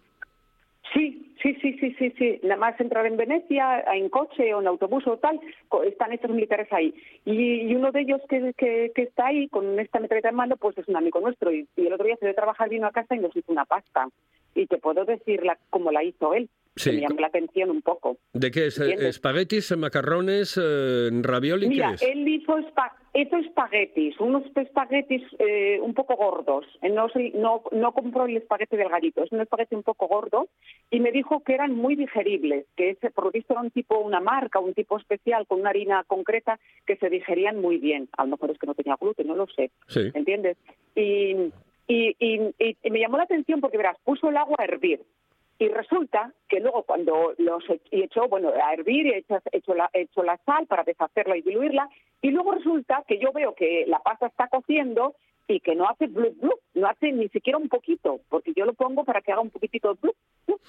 Sí, 0.95 1.26
sí, 1.43 1.55
sí, 1.61 1.77
sí, 1.79 1.95
sí, 1.99 2.15
sí. 2.19 2.41
Nada 2.43 2.57
más 2.57 2.81
entrar 2.81 3.07
en 3.07 3.17
Venecia, 3.17 3.85
en 3.95 4.09
coche 4.09 4.55
o 4.55 4.61
en 4.61 4.67
autobús 4.67 5.07
o 5.07 5.19
tal, 5.19 5.41
están 5.85 6.13
estos 6.13 6.31
militares 6.31 6.73
ahí. 6.73 6.95
Y, 7.25 7.63
y 7.63 7.75
uno 7.75 7.93
de 7.93 8.01
ellos 8.01 8.21
que, 8.29 8.53
que, 8.57 8.93
que 8.95 9.03
está 9.03 9.27
ahí 9.27 9.49
con 9.49 9.79
esta 9.79 10.01
metralleta 10.01 10.31
en 10.31 10.37
mano, 10.37 10.57
pues 10.57 10.77
es 10.79 10.89
un 10.89 10.97
amigo 10.97 11.21
nuestro. 11.21 11.53
Y, 11.53 11.69
y 11.77 11.87
el 11.87 11.93
otro 11.93 12.07
día 12.07 12.17
se 12.17 12.27
de 12.27 12.35
trabajar, 12.35 12.69
vino 12.69 12.87
a 12.87 12.93
casa 12.93 13.15
y 13.15 13.21
nos 13.21 13.37
hizo 13.37 13.53
una 13.53 13.65
pasta. 13.65 14.09
Y 14.55 14.67
te 14.67 14.79
puedo 14.79 15.05
decir 15.05 15.45
la, 15.45 15.59
cómo 15.71 15.93
la 15.93 16.03
hizo 16.03 16.35
él. 16.35 16.49
Sí. 16.77 16.91
que 16.91 16.97
me 16.97 17.03
llamó 17.03 17.21
la 17.21 17.27
atención 17.29 17.71
un 17.71 17.81
poco. 17.83 18.19
¿De 18.35 18.51
qué 18.51 18.67
es? 18.67 18.79
¿Entiendes? 18.79 19.09
¿Espaguetis, 19.09 19.77
macarrones, 19.77 20.61
eh, 20.63 21.09
ravioli? 21.23 21.69
Mira, 21.69 21.89
¿Qué 21.89 21.95
es? 21.95 22.03
él 22.03 22.29
hizo, 22.29 22.59
espa- 22.59 22.93
hizo 23.15 23.37
espaguetis, 23.39 24.21
unos 24.21 24.43
espaguetis 24.55 25.23
eh, 25.39 25.81
un 25.81 25.95
poco 25.95 26.17
gordos. 26.17 26.67
Eh, 26.83 26.91
No, 26.91 27.07
no, 27.35 27.63
no 27.73 27.93
compró 27.93 28.27
el 28.27 28.37
espagueti 28.37 28.77
delgadito, 28.77 29.25
es 29.25 29.33
un 29.33 29.41
espagueti 29.41 29.75
un 29.75 29.83
poco 29.85 30.07
gordo 30.07 30.49
y 30.91 31.01
me 31.01 31.13
dijo 31.13 31.43
que 31.43 31.55
eran 31.55 31.75
muy 31.75 31.97
digeribles, 31.97 32.67
que 32.77 32.91
ese, 32.91 33.11
por 33.11 33.25
lo 33.25 33.31
visto 33.31 33.55
era 33.55 33.63
un 33.63 33.71
tipo, 33.71 33.99
una 33.99 34.21
marca, 34.21 34.59
un 34.61 34.75
tipo 34.75 34.99
especial 34.99 35.47
con 35.47 35.61
una 35.61 35.71
harina 35.71 36.05
concreta 36.07 36.61
que 36.87 36.97
se 36.97 37.09
digerían 37.09 37.59
muy 37.59 37.79
bien. 37.79 38.09
A 38.19 38.25
lo 38.25 38.33
mejor 38.33 38.51
es 38.51 38.59
que 38.59 38.67
no 38.67 38.75
tenía 38.75 38.97
gluten, 39.01 39.27
no 39.27 39.35
lo 39.35 39.47
sé. 39.47 39.71
Sí. 39.89 40.11
¿entiendes? 40.13 40.59
Y- 40.95 41.53
y- 41.89 42.17
y 42.83 42.91
me 42.91 42.99
llamó 42.99 43.17
la 43.17 43.23
atención 43.25 43.61
porque, 43.61 43.77
verás, 43.79 43.97
puso 44.05 44.29
el 44.29 44.37
agua 44.37 44.57
a 44.59 44.65
hervir. 44.65 45.01
Y 45.59 45.69
resulta 45.69 46.33
que 46.49 46.61
luego 46.61 46.83
cuando 46.83 47.33
los 47.39 47.69
e- 47.71 47.81
y 47.91 48.03
echó, 48.03 48.29
bueno, 48.29 48.51
a 48.51 48.75
hervir, 48.75 49.07
y 49.07 49.13
echas- 49.15 49.43
echó 49.53 49.75
la, 49.75 49.89
echó 49.93 50.23
la 50.23 50.37
sal 50.45 50.67
para 50.67 50.85
deshacerla 50.85 51.37
y 51.37 51.43
diluirla, 51.43 51.89
y 52.21 52.31
luego 52.31 52.53
resulta 52.53 53.03
que 53.09 53.19
yo 53.19 53.33
veo 53.33 53.55
que 53.55 53.85
la 53.87 53.99
pasta 54.01 54.27
está 54.27 54.49
cociendo 54.49 55.15
y 55.49 55.61
que 55.61 55.75
no 55.75 55.89
hace 55.89 56.09
blup 56.09 56.37
blup, 56.41 56.61
no 56.75 56.89
hace 56.89 57.13
ni 57.13 57.29
siquiera 57.29 57.57
un 57.59 57.69
poquito, 57.69 58.21
porque 58.29 58.53
yo 58.55 58.65
lo 58.67 58.75
pongo 58.75 59.05
para 59.05 59.23
que 59.23 59.33
haga 59.33 59.41
un 59.41 59.51
poquitito 59.51 59.95
de 59.95 60.01
blup, 60.03 60.17
blup, 60.47 60.61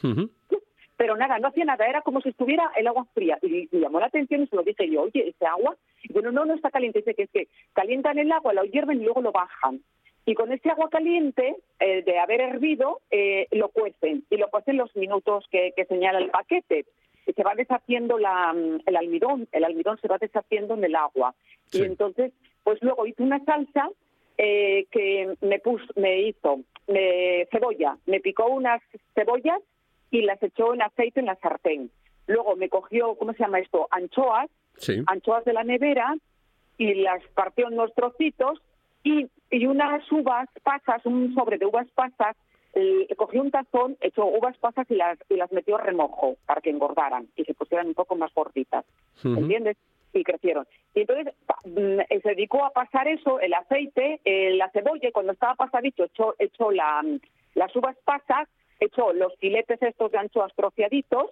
blup. 0.49 0.63
pero 0.95 1.15
nada, 1.17 1.37
no 1.39 1.49
hacía 1.49 1.65
nada, 1.65 1.85
era 1.85 2.01
como 2.01 2.21
si 2.21 2.29
estuviera 2.29 2.71
el 2.77 2.87
agua 2.87 3.05
fría. 3.13 3.37
Y 3.41 3.67
me 3.71 3.79
llamó 3.81 3.99
la 3.99 4.05
atención 4.07 4.43
y 4.43 4.47
se 4.47 4.55
lo 4.55 4.63
dije 4.63 4.89
yo, 4.89 5.01
oye, 5.03 5.27
¿ese 5.29 5.45
agua? 5.45 5.75
Y 6.03 6.13
bueno, 6.13 6.31
no, 6.31 6.45
no 6.45 6.53
está 6.53 6.71
caliente, 6.71 6.99
dice 6.99 7.13
que 7.13 7.23
es 7.23 7.29
que 7.31 7.47
calientan 7.73 8.17
el 8.19 8.31
agua, 8.31 8.53
lo 8.53 8.63
hierven 8.63 9.01
y 9.01 9.03
luego 9.05 9.21
lo 9.21 9.31
bajan. 9.31 9.81
Y 10.27 10.35
con 10.35 10.51
ese 10.51 10.69
agua 10.69 10.89
caliente, 10.89 11.55
eh, 11.79 12.03
de 12.03 12.19
haber 12.19 12.41
hervido, 12.41 12.99
eh, 13.11 13.47
lo 13.51 13.69
cuecen. 13.69 14.25
Y 14.29 14.35
lo 14.37 14.49
cuecen 14.49 14.75
los 14.77 14.93
minutos 14.95 15.45
que, 15.49 15.71
que 15.75 15.85
señala 15.85 16.19
el 16.19 16.29
paquete. 16.29 16.85
Y 17.25 17.31
se 17.31 17.43
va 17.43 17.55
deshaciendo 17.55 18.17
la, 18.19 18.51
mm, 18.53 18.81
el 18.85 18.95
almidón, 18.97 19.47
el 19.53 19.63
almidón 19.63 19.97
se 20.01 20.09
va 20.09 20.17
deshaciendo 20.17 20.73
en 20.73 20.83
el 20.83 20.95
agua. 20.95 21.33
Sí. 21.67 21.79
Y 21.79 21.85
entonces, 21.85 22.33
pues 22.65 22.77
luego 22.83 23.07
hice 23.07 23.23
una 23.23 23.43
salsa 23.45 23.89
eh, 24.37 24.85
que 24.91 25.33
me, 25.41 25.59
puso, 25.59 25.85
me 25.95 26.19
hizo 26.23 26.59
me- 26.87 27.47
cebolla. 27.49 27.97
Me 28.05 28.19
picó 28.19 28.47
unas 28.47 28.81
cebollas 29.15 29.61
y 30.11 30.23
las 30.23 30.43
echó 30.43 30.73
en 30.73 30.81
aceite 30.81 31.21
en 31.21 31.27
la 31.27 31.35
sartén. 31.37 31.89
Luego 32.27 32.57
me 32.57 32.67
cogió, 32.67 33.15
¿cómo 33.15 33.31
se 33.31 33.39
llama 33.39 33.59
esto? 33.59 33.87
Anchoas, 33.91 34.49
Sí. 34.75 35.01
anchoas 35.07 35.43
de 35.45 35.53
la 35.53 35.63
nevera 35.63 36.15
y 36.77 36.93
las 36.95 37.23
partió 37.33 37.67
en 37.67 37.73
unos 37.75 37.93
trocitos 37.95 38.61
y, 39.03 39.27
y 39.51 39.65
unas 39.65 40.09
uvas 40.11 40.49
pasas, 40.63 41.05
un 41.05 41.33
sobre 41.33 41.57
de 41.57 41.65
uvas 41.65 41.87
pasas, 41.95 42.35
eh, 42.73 43.07
cogió 43.15 43.41
un 43.41 43.49
tazón, 43.51 43.97
echó 44.01 44.25
uvas 44.25 44.57
pasas 44.57 44.85
y 44.91 44.95
las, 44.95 45.17
y 45.29 45.35
las 45.35 45.51
metió 45.51 45.77
a 45.77 45.81
remojo 45.81 46.35
para 46.45 46.61
que 46.61 46.69
engordaran 46.69 47.27
y 47.35 47.43
se 47.45 47.53
pusieran 47.53 47.87
un 47.87 47.93
poco 47.93 48.15
más 48.15 48.33
gorditas. 48.33 48.85
Ujú. 49.23 49.35
¿entiendes? 49.39 49.77
Y 50.13 50.23
crecieron. 50.23 50.67
Y 50.93 51.01
entonces 51.01 51.33
pa- 51.45 51.57
mm, 51.65 51.99
eh, 52.09 52.19
se 52.21 52.29
dedicó 52.29 52.63
a 52.65 52.71
pasar 52.71 53.07
eso, 53.07 53.39
el 53.39 53.53
aceite, 53.53 54.19
eh, 54.25 54.55
la 54.55 54.69
cebolla, 54.71 55.09
y 55.09 55.11
cuando 55.11 55.33
estaba 55.33 55.55
pasadito 55.55 56.03
echó, 56.03 56.35
echó 56.39 56.71
la, 56.71 57.01
mm, 57.03 57.19
las 57.55 57.75
uvas 57.75 57.95
pasas, 58.05 58.47
echó 58.79 59.11
los 59.13 59.35
filetes 59.37 59.81
estos 59.81 60.11
de 60.11 60.17
anchoas 60.19 60.53
troceaditos, 60.55 61.31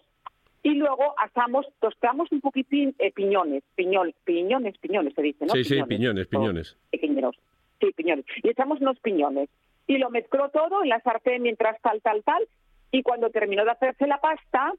y 0.63 0.73
luego 0.73 1.13
asamos, 1.19 1.67
tostamos 1.79 2.31
un 2.31 2.41
poquitín 2.41 2.95
eh, 2.97 3.11
piñones, 3.11 3.61
piñol, 3.75 4.15
piñones, 4.23 4.75
piñones 4.79 5.13
se 5.13 5.21
dice, 5.21 5.45
¿no? 5.45 5.53
Sí, 5.53 5.63
sí, 5.63 5.83
piñones, 5.83 6.25
piñones. 6.27 6.75
Pequeños. 6.89 7.35
Sí, 7.79 7.91
piñones. 7.95 8.25
Y 8.43 8.49
echamos 8.49 8.81
unos 8.81 8.99
piñones. 8.99 9.49
Y 9.87 9.97
lo 9.97 10.09
mezcló 10.09 10.49
todo 10.49 10.83
en 10.83 10.89
la 10.89 10.99
sartén 11.01 11.43
mientras 11.43 11.79
tal, 11.81 12.01
tal, 12.01 12.23
tal. 12.23 12.47
Y 12.91 13.03
cuando 13.03 13.29
terminó 13.29 13.63
de 13.65 13.71
hacerse 13.71 14.07
la 14.07 14.19
pasta, 14.19 14.73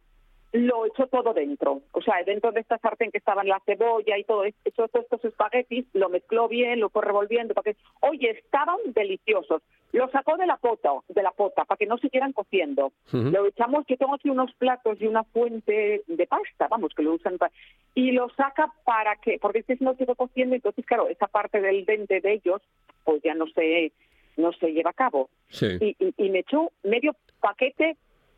lo 0.52 0.86
echó 0.86 1.06
todo 1.08 1.34
dentro. 1.34 1.82
O 1.92 2.00
sea, 2.00 2.14
dentro 2.24 2.50
de 2.52 2.60
esta 2.60 2.78
sartén 2.78 3.10
que 3.10 3.18
estaban 3.18 3.46
la 3.48 3.60
cebolla 3.66 4.16
y 4.16 4.24
todo, 4.24 4.44
echó 4.44 4.88
todos 4.88 5.04
estos 5.04 5.24
espaguetis, 5.24 5.84
lo 5.92 6.08
mezcló 6.08 6.48
bien, 6.48 6.80
lo 6.80 6.88
fue 6.88 7.02
revolviendo. 7.02 7.52
Para 7.52 7.72
que... 7.72 7.78
Oye, 8.00 8.30
estaban 8.30 8.78
deliciosos. 8.86 9.62
Lo 9.92 10.08
sacó 10.10 10.36
de 10.36 10.46
la 10.46 10.56
pota, 10.56 10.90
de 11.08 11.22
la 11.22 11.30
pota, 11.32 11.64
para 11.64 11.76
que 11.78 11.86
no 11.86 11.98
siguieran 11.98 12.32
cociendo. 12.32 12.92
Lo 13.12 13.46
echamos, 13.46 13.84
yo 13.86 13.96
tengo 13.96 14.14
aquí 14.14 14.30
unos 14.30 14.52
platos 14.54 15.00
y 15.00 15.06
una 15.06 15.24
fuente 15.24 16.02
de 16.06 16.26
pasta, 16.26 16.68
vamos, 16.68 16.92
que 16.94 17.02
lo 17.02 17.14
usan 17.14 17.38
para... 17.38 17.52
Y 17.94 18.12
lo 18.12 18.28
saca 18.30 18.72
para 18.84 19.16
que, 19.16 19.38
porque 19.40 19.60
este 19.60 19.76
no 19.80 19.96
quedó 19.96 20.14
cociendo, 20.14 20.54
entonces, 20.54 20.84
claro, 20.86 21.08
esa 21.08 21.26
parte 21.28 21.60
del 21.60 21.84
dente 21.84 22.20
de 22.20 22.32
ellos, 22.34 22.60
pues 23.04 23.22
ya 23.22 23.34
no 23.34 23.46
se, 23.48 23.92
no 24.36 24.52
se 24.52 24.72
lleva 24.72 24.90
a 24.90 24.94
cabo. 24.94 25.28
Sí. 25.48 25.66
Y, 25.80 25.96
y- 25.98 26.14
y 26.18 26.30
me 26.30 26.40
echó 26.40 26.70
medio 26.82 27.14
paquete 27.40 27.96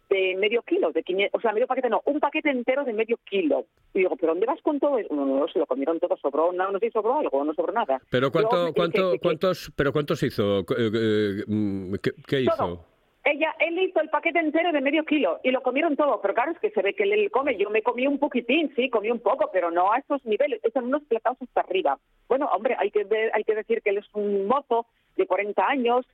de 0.09 0.37
medio 0.37 0.63
kilo, 0.63 0.91
de 0.93 1.03
500, 1.03 1.39
o 1.39 1.41
sea, 1.43 1.53
medio 1.53 1.67
paquete 1.67 1.89
no, 1.91 2.03
un 2.07 2.19
paquete 2.21 2.51
entero 2.51 2.85
de 2.85 2.93
medio 2.93 3.19
kilo. 3.25 3.67
Y 3.95 3.99
digo, 4.01 4.17
¿pero 4.17 4.33
dónde 4.33 4.47
vas 4.47 4.61
con 4.63 4.81
todo 4.81 4.99
eso? 4.99 5.15
No, 5.15 5.27
no, 5.27 5.39
no, 5.41 5.49
se 5.49 5.59
lo 5.59 5.67
comieron 5.67 6.01
todo, 6.01 6.17
sobró, 6.17 6.53
no, 6.53 6.71
no 6.71 6.79
sé 6.79 6.87
si 6.87 6.93
sobró 6.93 7.19
algo, 7.19 7.45
no 7.45 7.53
sobró 7.55 7.73
nada. 7.73 8.01
Pero 8.11 8.31
cuánto, 8.31 8.73
cuánto, 8.75 9.13
que- 9.13 9.19
cuántos, 9.19 9.73
pero 9.77 9.93
cuántos 9.93 10.23
hizo, 10.23 10.61
Eh, 10.61 10.65
eh, 10.95 11.45
mm, 11.47 11.95
¿qué, 12.03 12.11
qué 12.27 12.41
hizo? 12.43 12.57
Todo. 12.57 12.85
Ella, 13.25 13.55
él 13.59 13.79
hizo 13.79 14.01
el 14.01 14.09
paquete 14.09 14.39
entero 14.39 14.73
de 14.73 14.81
medio 14.81 15.05
kilo 15.05 15.39
y 15.43 15.51
lo 15.51 15.61
comieron 15.61 15.97
todo, 15.97 16.19
pero 16.23 16.33
claro, 16.33 16.53
es 16.53 16.59
que 16.61 16.71
se 16.71 16.81
ve 16.81 16.95
que 16.95 17.03
él 17.03 17.31
come. 17.31 17.59
Yo 17.59 17.69
me 17.69 17.83
comí 17.83 18.07
un 18.07 18.19
poquitín, 18.19 18.73
sí, 18.75 18.89
comí 18.89 19.11
un 19.11 19.19
poco, 19.21 19.51
pero 19.53 19.71
no 19.71 19.93
a 19.93 19.99
estos 19.99 20.25
niveles, 20.25 20.61
son 20.73 20.85
unos 20.87 21.03
platados 21.03 21.37
hasta 21.43 21.61
arriba. 21.61 21.99
Bueno, 22.27 22.47
hombre, 22.47 22.75
hay 22.79 22.91
que 22.91 23.05
ver, 23.05 23.31
hay 23.35 23.45
que 23.45 23.55
decir 23.55 23.83
que 23.83 23.91
él 23.91 23.99
es 23.99 24.07
un 24.15 24.47
mozo 24.47 24.87
de 25.17 25.27
40 25.27 25.67
años, 25.67 26.07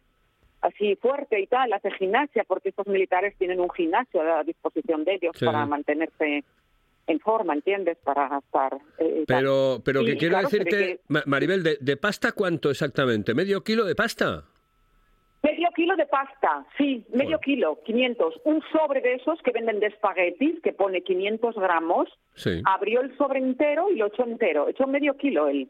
así 0.65 0.97
fuerte 0.97 1.41
y 1.41 1.47
tal, 1.47 1.73
hace 1.73 1.91
gimnasia, 1.93 2.45
porque 2.45 2.71
estos 2.71 2.87
militares 2.87 3.35
tienen 3.39 3.61
un 3.61 3.71
gimnasio 3.71 4.21
a 4.23 4.43
disposición 4.45 5.05
de 5.05 5.15
ellos 5.15 5.37
Sí. 5.37 5.45
para 5.45 5.65
mantenerse 5.67 6.43
en 7.07 7.21
forma, 7.21 7.53
¿entiendes? 7.53 7.99
Para 8.03 8.39
estar... 8.39 8.79
eh. 8.99 9.25
Pero, 9.27 9.81
pero 9.85 10.01
Y, 10.03 10.07
que 10.07 10.17
quiero 10.17 10.33
claro, 10.35 10.49
decirte, 10.49 10.71
que- 10.71 11.01
Maribel, 11.27 11.63
de, 11.63 11.77
de 11.81 11.97
pasta 11.99 12.33
cuánto 12.33 12.71
exactamente? 12.71 13.35
¿Medio 13.35 13.63
kilo 13.63 13.85
de 13.85 13.95
pasta? 13.95 14.45
Medio 15.43 15.69
kilo 15.77 15.95
de 15.97 16.07
pasta, 16.07 16.65
sí, 16.79 17.05
medio 17.13 17.39
kilo, 17.41 17.79
500. 17.85 18.41
Un 18.45 18.63
sobre 18.73 19.03
de 19.03 19.17
esos 19.17 19.39
que 19.43 19.51
venden 19.51 19.79
de 19.79 19.89
espaguetis, 19.89 20.59
que 20.63 20.73
pone 20.73 21.03
500 21.03 21.55
gramos, 21.57 22.09
Sí. 22.35 22.63
abrió 22.65 23.03
el 23.03 23.15
sobre 23.19 23.41
entero 23.41 23.91
y 23.91 23.97
lo 23.97 24.07
echó 24.07 24.25
entero. 24.25 24.71
Echó 24.71 24.87
medio 24.87 25.15
kilo 25.19 25.49
él. 25.49 25.69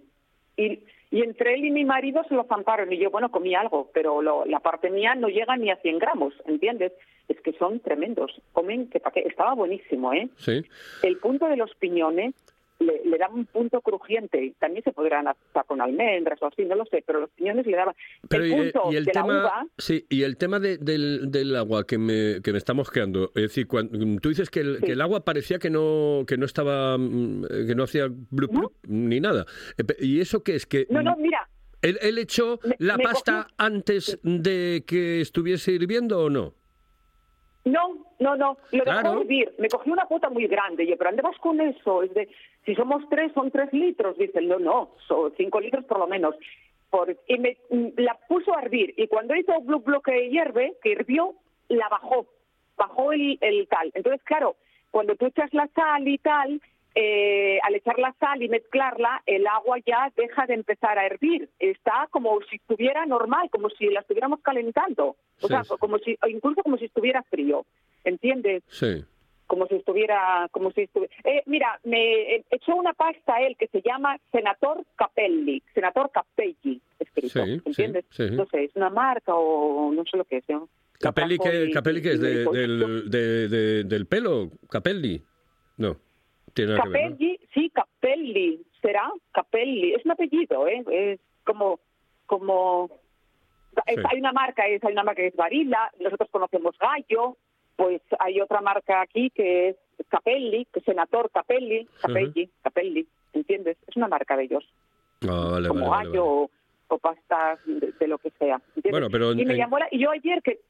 Y, 0.56 0.80
y 1.10 1.22
entre 1.22 1.54
él 1.54 1.64
y 1.64 1.70
mi 1.70 1.84
marido 1.84 2.24
se 2.28 2.34
lo 2.34 2.44
zamparon. 2.44 2.92
Y 2.92 2.98
yo, 2.98 3.10
bueno, 3.10 3.30
comí 3.30 3.54
algo, 3.54 3.90
pero 3.92 4.22
lo- 4.22 4.44
la 4.44 4.60
parte 4.60 4.90
mía 4.90 5.14
no 5.14 5.28
llega 5.28 5.56
ni 5.56 5.70
a 5.70 5.76
100 5.76 5.98
gramos, 5.98 6.34
¿entiendes? 6.46 6.92
Es 7.28 7.40
que 7.40 7.52
son 7.54 7.80
tremendos. 7.80 8.40
Comen, 8.52 8.88
que 8.90 9.00
pa' 9.00 9.10
qué. 9.12 9.20
Estaba 9.20 9.54
buenísimo, 9.54 10.12
¿eh? 10.12 10.28
Sí. 10.36 10.62
El 11.02 11.16
punto 11.18 11.46
de 11.48 11.56
los 11.56 11.74
piñones 11.76 12.34
le, 12.84 13.02
le 13.04 13.18
daba 13.18 13.34
un 13.34 13.46
punto 13.46 13.80
crujiente. 13.80 14.54
También 14.58 14.84
se 14.84 14.92
podrán 14.92 15.26
hacer 15.28 15.42
con 15.66 15.80
almendras 15.80 16.40
o 16.42 16.46
así, 16.46 16.64
no 16.64 16.74
lo 16.76 16.84
sé, 16.86 17.02
pero 17.06 17.20
los 17.20 17.30
piñones 17.30 17.66
le 17.66 17.76
daban. 17.76 17.94
Pero 18.28 18.44
el 18.44 18.50
y, 18.50 18.54
punto 18.54 18.92
y 18.92 18.96
el 18.96 19.04
de 19.04 19.12
la 19.14 19.24
uva, 19.24 19.66
sí, 19.78 20.06
y 20.08 20.22
el 20.22 20.36
tema 20.36 20.60
de- 20.60 20.78
del, 20.78 21.30
del 21.30 21.56
agua 21.56 21.86
que 21.86 21.98
me, 21.98 22.40
que 22.42 22.52
me 22.52 22.58
está 22.58 22.74
mosqueando, 22.74 23.30
es 23.34 23.42
decir, 23.42 23.66
cuando, 23.66 23.98
tú 24.20 24.28
dices 24.28 24.50
que 24.50 24.60
el, 24.60 24.76
Sí. 24.78 24.84
que 24.86 24.92
el 24.92 25.00
agua 25.00 25.24
parecía 25.24 25.58
que 25.58 25.70
no 25.70 26.24
que 26.26 26.36
no 26.36 26.44
estaba 26.46 26.98
mm, 26.98 27.44
eh, 27.50 27.64
que 27.68 27.74
no 27.74 27.84
hacía 27.84 28.08
blup, 28.08 28.52
No. 28.52 28.60
blup, 28.60 28.72
ni 28.86 29.20
nada. 29.20 29.46
Eh, 29.78 29.84
¿Y 30.00 30.20
eso 30.20 30.42
qué 30.42 30.54
es 30.56 30.66
que 30.66 30.86
No, 30.90 31.02
no, 31.02 31.16
mira, 31.16 31.48
él, 31.82 31.98
él 32.02 32.18
echó 32.18 32.58
Me- 32.64 32.76
la 32.78 32.96
me 32.96 33.04
pasta 33.04 33.46
antes 33.56 34.18
de 34.22 34.84
que 34.86 35.20
estuviese 35.20 35.72
hirviendo 35.72 36.24
o 36.24 36.30
no? 36.30 36.54
No, 37.64 37.96
no, 38.18 38.36
no, 38.36 38.56
lo 38.72 38.84
dejó 38.84 39.00
Claro. 39.00 39.20
hervir. 39.22 39.54
Me 39.58 39.68
cogí 39.68 39.90
una 39.90 40.06
puta 40.06 40.28
muy 40.30 40.46
grande. 40.46 40.86
Yo, 40.86 40.96
¿pero 40.96 41.10
dónde 41.10 41.22
vas 41.22 41.38
con 41.38 41.60
eso? 41.60 42.02
Es 42.02 42.12
de, 42.14 42.28
si 42.66 42.74
somos 42.74 43.08
tres, 43.08 43.32
son 43.32 43.50
tres 43.50 43.72
litros. 43.72 44.16
Dicen, 44.18 44.48
no, 44.48 44.58
no, 44.58 44.90
son 45.06 45.32
cinco 45.36 45.60
litros 45.60 45.84
por 45.86 45.98
lo 45.98 46.06
menos. 46.06 46.34
Por, 46.90 47.16
y 47.26 47.38
me 47.38 47.56
la 47.96 48.18
puso 48.28 48.54
a 48.56 48.60
hervir. 48.62 48.94
Y 48.96 49.08
cuando 49.08 49.34
hizo 49.34 49.60
blu 49.62 49.80
blu 49.80 50.00
que 50.02 50.28
hierve, 50.30 50.74
que 50.82 50.90
hirvió, 50.90 51.34
la 51.68 51.88
bajó. 51.88 52.26
Bajó 52.76 53.12
el, 53.12 53.38
el 53.40 53.66
tal. 53.68 53.90
Entonces, 53.94 54.22
claro, 54.24 54.56
cuando 54.90 55.16
tú 55.16 55.26
echas 55.26 55.52
la 55.54 55.66
sal 55.74 56.06
y 56.06 56.18
tal, 56.18 56.60
eh, 56.94 57.58
al 57.62 57.74
echar 57.74 57.98
la 57.98 58.14
sal 58.20 58.42
y 58.42 58.48
mezclarla, 58.48 59.22
el 59.26 59.46
agua 59.46 59.78
ya 59.84 60.12
deja 60.16 60.46
de 60.46 60.54
empezar 60.54 60.98
a 60.98 61.06
hervir. 61.06 61.48
Está 61.58 62.08
como 62.10 62.38
si 62.48 62.56
estuviera 62.56 63.04
normal, 63.06 63.48
como 63.50 63.68
si 63.70 63.86
la 63.86 64.00
estuviéramos 64.00 64.40
calentando. 64.40 65.06
O 65.08 65.16
Sí, 65.38 65.48
sea, 65.48 65.64
sí. 65.64 65.74
como 65.80 65.98
si, 65.98 66.16
incluso 66.28 66.62
como 66.62 66.78
si 66.78 66.84
estuviera 66.86 67.22
frío. 67.24 67.64
¿Entiendes? 68.04 68.62
Sí. 68.68 69.04
como 69.46 69.66
si 69.66 69.74
estuviera, 69.76 70.48
como 70.52 70.70
si 70.72 70.82
estuviera. 70.82 71.14
Eh, 71.24 71.42
mira, 71.46 71.78
me 71.84 72.34
eh, 72.36 72.44
echó 72.50 72.74
una 72.74 72.92
pasta 72.94 73.40
él 73.42 73.56
que 73.58 73.68
se 73.68 73.82
llama 73.82 74.18
Senator 74.32 74.84
Capelli, 74.96 75.62
Senator 75.74 76.10
Capelli, 76.10 76.80
escrito, 76.98 77.44
Sí, 77.44 77.60
¿entiendes? 77.64 78.04
No 78.32 78.46
sé, 78.46 78.64
es 78.64 78.74
una 78.74 78.88
marca 78.90 79.34
o 79.34 79.92
no 79.92 80.02
sé 80.10 80.16
lo 80.16 80.24
que 80.24 80.38
es. 80.38 80.44
Capelli 80.98 81.38
que 81.38 81.66
y- 81.66 81.72
Capelli 81.72 82.00
que 82.02 82.12
es 82.12 82.20
de- 82.20 82.44
del, 82.46 83.10
de- 83.10 83.48
de- 83.48 83.84
del 83.84 84.06
pelo, 84.06 84.50
Capelli. 84.70 85.22
No. 85.76 85.96
Tiene 86.54 86.72
nada 86.72 86.84
que 86.84 86.88
ver, 86.88 87.02
¿no? 87.02 87.10
Capelli, 87.10 87.40
sí, 87.52 87.70
Capelli, 87.70 88.62
¿será? 88.80 89.10
Capelli, 89.32 89.92
es 89.94 90.04
un 90.04 90.12
apellido, 90.12 90.66
¿eh? 90.68 90.84
Es 90.90 91.20
como, 91.44 91.80
como, 92.26 92.88
es- 93.86 93.96
Sí. 93.96 94.02
hay 94.10 94.18
una 94.20 94.32
marca, 94.32 94.66
es, 94.66 94.82
hay 94.84 94.92
una 94.92 95.02
marca 95.04 95.20
que 95.22 95.28
es 95.28 95.36
Varila, 95.36 95.90
nosotros 96.00 96.28
conocemos 96.30 96.76
Gallo, 96.78 97.36
Pues 97.76 98.00
hay 98.20 98.40
otra 98.40 98.60
marca 98.60 99.00
aquí 99.00 99.30
que 99.30 99.70
es 99.70 99.76
Capelli, 100.08 100.64
que 100.72 100.78
es 100.78 100.84
Senator 100.84 101.28
Capelli, 101.32 101.88
Capelli, 102.00 102.48
Capelli, 102.62 103.04
¿entiendes? 103.32 103.76
Es 103.88 103.96
una 103.96 104.06
marca 104.06 104.36
de 104.36 104.44
ellos, 104.44 104.64
Ah, 105.28 105.48
vale, 105.54 105.66
como 105.66 105.90
vale, 105.90 106.08
gallo 106.10 106.24
vale. 106.24 106.50
o, 106.88 106.94
o 106.94 106.98
pastas 106.98 107.58
de, 107.66 107.90
de 107.98 108.06
lo 108.06 108.18
que 108.18 108.30
sea. 108.38 108.60
¿entiendes? 108.76 108.92
Bueno, 108.92 109.08
pero 109.10 109.32
y 109.32 109.44
me 109.44 109.54
en- 109.54 109.58
llamó 109.58 109.80
la- 109.80 109.88
y 109.90 109.98
yo 109.98 110.10
ayer 110.12 110.40
que 110.42 110.60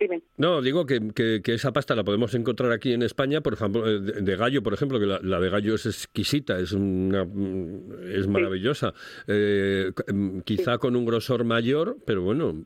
dime, 0.00 0.22
No, 0.36 0.60
digo 0.62 0.86
que, 0.86 1.00
que- 1.14 1.40
que 1.42 1.54
esa 1.54 1.72
pasta 1.72 1.94
la 1.94 2.04
podemos 2.04 2.34
encontrar 2.34 2.72
aquí 2.72 2.92
en 2.92 3.02
España, 3.02 3.40
por 3.40 3.52
ejemplo, 3.54 3.86
eh, 3.86 4.00
de, 4.00 4.20
de 4.22 4.36
gallo, 4.36 4.62
por 4.62 4.74
ejemplo, 4.74 4.98
que 5.00 5.06
la, 5.06 5.18
la 5.22 5.40
de 5.40 5.50
gallo 5.50 5.74
es 5.74 5.86
exquisita, 5.86 6.58
es 6.58 6.72
una, 6.72 7.24
mm, 7.24 8.10
es 8.14 8.26
maravillosa. 8.28 8.92
Eh, 9.26 9.90
mm, 10.12 10.40
quizá 10.40 10.78
con 10.78 10.94
un 10.96 11.04
grosor 11.04 11.44
mayor, 11.44 11.96
pero 12.06 12.22
bueno, 12.22 12.64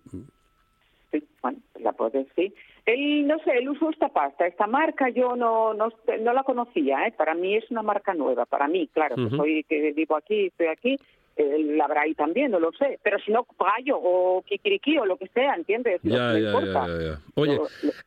sí, 1.10 1.22
bueno, 1.42 1.58
la 1.80 1.92
puedes, 1.92 2.26
sí. 2.36 2.52
Él, 2.84 3.26
no 3.28 3.38
sé, 3.44 3.52
él 3.58 3.68
usó 3.68 3.90
esta 3.90 4.08
pasta, 4.08 4.44
esta 4.46 4.66
marca 4.66 5.08
yo 5.08 5.36
no 5.36 5.72
no, 5.72 5.88
no 6.20 6.32
la 6.32 6.42
conocía, 6.42 7.06
¿eh? 7.06 7.14
Para 7.16 7.32
mí 7.34 7.54
es 7.56 7.70
una 7.70 7.82
marca 7.82 8.12
nueva, 8.12 8.44
para 8.44 8.66
mí, 8.66 8.88
claro, 8.92 9.14
que 9.14 9.36
soy 9.36 9.64
que 9.68 9.92
vivo 9.92 10.16
aquí, 10.16 10.46
estoy 10.46 10.66
aquí, 10.66 10.96
eh, 11.36 11.58
la 11.76 11.84
habrá 11.84 12.02
ahí 12.02 12.14
también, 12.14 12.50
no 12.50 12.60
lo 12.60 12.72
sé. 12.72 12.98
Pero 13.02 13.18
si 13.20 13.32
no, 13.32 13.46
gallo 13.58 13.98
o 13.98 14.42
kikiriki 14.42 14.98
o 14.98 15.06
lo 15.06 15.16
que 15.16 15.28
sea, 15.28 15.54
¿entiendes? 15.54 16.00
Ya, 16.02 16.38
ya, 16.38 16.52
ya. 16.60 17.20
Oye, 17.34 17.58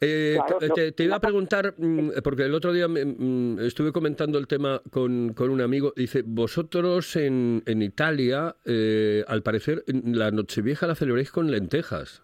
eh, 0.01 0.37
claro, 0.45 0.59
te, 0.91 1.03
iba 1.03 1.15
a 1.15 1.19
preguntar, 1.19 1.73
mm, 1.77 2.09
porque 2.23 2.43
el 2.43 2.53
otro 2.53 2.71
día 2.73 2.87
me- 2.87 3.05
mm, 3.05 3.59
estuve 3.61 3.91
comentando 3.91 4.37
el 4.37 4.47
tema 4.47 4.81
con, 4.91 5.33
con 5.33 5.49
un 5.49 5.61
amigo, 5.61 5.93
dice, 5.95 6.23
vosotros 6.25 7.15
en, 7.15 7.63
en 7.65 7.81
Italia, 7.81 8.55
eh, 8.65 9.23
al 9.27 9.41
parecer, 9.43 9.83
la 9.87 10.31
Nochevieja 10.31 10.85
la 10.87 10.95
celebráis 10.95 11.31
con 11.31 11.49
lentejas. 11.49 12.21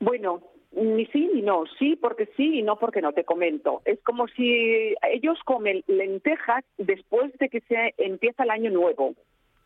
Bueno, 0.00 0.42
ni 0.82 1.06
sí 1.06 1.30
ni 1.34 1.42
no. 1.42 1.64
Sí 1.78 1.96
porque 1.96 2.26
sí 2.36 2.58
y 2.58 2.62
no 2.62 2.76
porque 2.78 3.00
no, 3.02 3.12
te 3.12 3.24
comento. 3.24 3.82
Es 3.84 4.00
como 4.02 4.26
si 4.28 4.94
ellos 5.12 5.38
comen 5.44 5.82
lentejas 5.86 6.64
después 6.76 7.32
de 7.38 7.48
que 7.48 7.60
se 7.62 7.94
empieza 7.98 8.44
el 8.44 8.50
año 8.50 8.70
nuevo. 8.70 9.14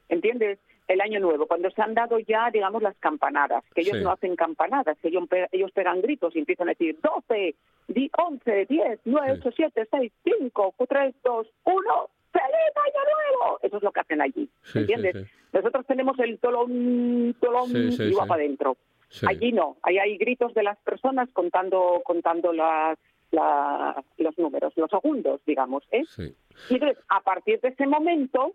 ¿Entiendes? 0.08 0.58
El 0.88 1.00
año 1.00 1.20
nuevo, 1.20 1.46
cuando 1.46 1.70
se 1.70 1.80
han 1.80 1.94
dado 1.94 2.18
ya, 2.18 2.50
digamos, 2.50 2.82
las 2.82 2.96
campanadas, 2.98 3.64
que 3.74 3.82
ellos 3.82 3.96
Sí. 3.98 4.04
no 4.04 4.10
hacen 4.10 4.34
campanadas, 4.36 4.98
que 5.00 5.08
ellos, 5.08 5.24
ellos 5.52 5.70
pegan 5.72 6.02
gritos 6.02 6.34
y 6.34 6.40
empiezan 6.40 6.68
a 6.68 6.72
decir 6.72 6.98
12, 7.00 7.54
di- 7.88 8.10
11, 8.18 8.66
10, 8.66 8.98
9, 9.04 9.34
Sí. 9.36 9.40
8, 9.46 9.52
7, 9.56 9.86
6, 9.90 10.12
5, 10.24 10.74
3, 10.88 11.14
2, 11.24 11.46
1, 11.64 12.08
¡Feliz 12.32 12.76
Año 12.76 13.02
Nuevo! 13.38 13.58
Eso 13.62 13.76
es 13.76 13.82
lo 13.82 13.92
que 13.92 14.00
hacen 14.00 14.20
allí, 14.22 14.48
¿entiendes? 14.74 15.14
sí. 15.16 15.32
Nosotros 15.52 15.86
tenemos 15.86 16.18
el 16.18 16.38
tolón, 16.38 17.36
tolón 17.40 17.68
y 17.74 18.12
va 18.14 18.24
para 18.26 18.42
adentro. 18.42 18.76
Sí. 19.12 19.26
Allí 19.28 19.52
no, 19.52 19.76
ahí 19.82 19.98
hay 19.98 20.16
gritos 20.16 20.54
de 20.54 20.62
las 20.62 20.78
personas 20.78 21.28
contando 21.32 22.00
contando 22.04 22.52
las, 22.52 22.98
la- 23.30 24.02
los 24.16 24.38
números, 24.38 24.72
los 24.76 24.90
segundos, 24.90 25.40
digamos. 25.46 25.82
¿eh? 25.92 26.02
Sí. 26.06 26.34
Y 26.70 26.74
entonces, 26.74 26.98
a 27.08 27.20
partir 27.20 27.60
de 27.60 27.68
ese 27.68 27.86
momento, 27.86 28.52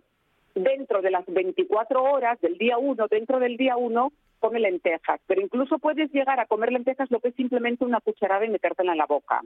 dentro 0.55 1.01
de 1.03 1.11
las 1.11 1.25
24 1.27 2.03
horas 2.03 2.41
del 2.41 2.57
día 2.57 2.77
1, 2.79 3.07
dentro 3.07 3.39
del 3.39 3.55
día 3.57 3.77
1, 3.77 4.11
come 4.39 4.59
lentejas. 4.59 5.19
Pero 5.27 5.41
incluso 5.41 5.77
puedes 5.79 6.11
llegar 6.11 6.39
a 6.39 6.45
comer 6.47 6.71
lentejas 6.71 7.09
lo 7.11 7.19
que 7.19 7.29
es 7.29 7.35
simplemente 7.35 7.85
una 7.85 8.01
cucharada 8.01 8.45
y 8.45 8.49
metértela 8.49 8.91
en 8.93 8.97
la 8.97 9.05
boca. 9.05 9.41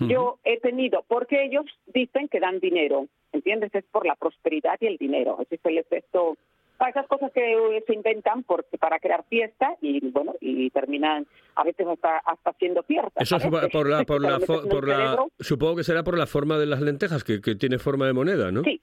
Yo 0.00 0.38
he 0.44 0.60
tenido, 0.60 1.04
porque 1.08 1.42
ellos 1.44 1.64
dicen 1.86 2.28
que 2.28 2.38
dan 2.38 2.60
dinero, 2.60 3.06
¿entiendes? 3.32 3.74
Es 3.74 3.84
por 3.86 4.06
la 4.06 4.14
prosperidad 4.14 4.76
y 4.80 4.86
el 4.86 4.96
dinero. 4.96 5.38
Ese 5.40 5.56
es 5.56 5.64
el 5.64 5.78
efecto. 5.78 6.36
Para 6.78 6.92
esas 6.92 7.06
cosas 7.08 7.32
que 7.32 7.82
se 7.86 7.92
inventan 7.92 8.44
porque 8.44 8.78
para 8.78 8.98
crear 8.98 9.24
fiesta 9.28 9.74
y 9.82 10.00
bueno 10.10 10.34
y 10.40 10.70
terminan 10.70 11.26
a 11.56 11.64
veces 11.64 11.86
hasta 11.86 12.18
hasta 12.18 12.50
haciendo 12.50 12.82
fiesta. 12.84 13.10
Eso 13.16 13.38
por 13.70 13.88
la, 13.88 14.04
por 14.04 14.68
por 14.68 15.30
supongo 15.40 15.76
que 15.76 15.84
será 15.84 16.04
por 16.04 16.16
la 16.16 16.26
forma 16.26 16.56
de 16.56 16.66
las 16.66 16.80
lentejas, 16.80 17.24
que, 17.24 17.40
que 17.40 17.56
tiene 17.56 17.78
forma 17.78 18.06
de 18.06 18.12
moneda, 18.12 18.52
¿no? 18.52 18.62
Sí, 18.62 18.80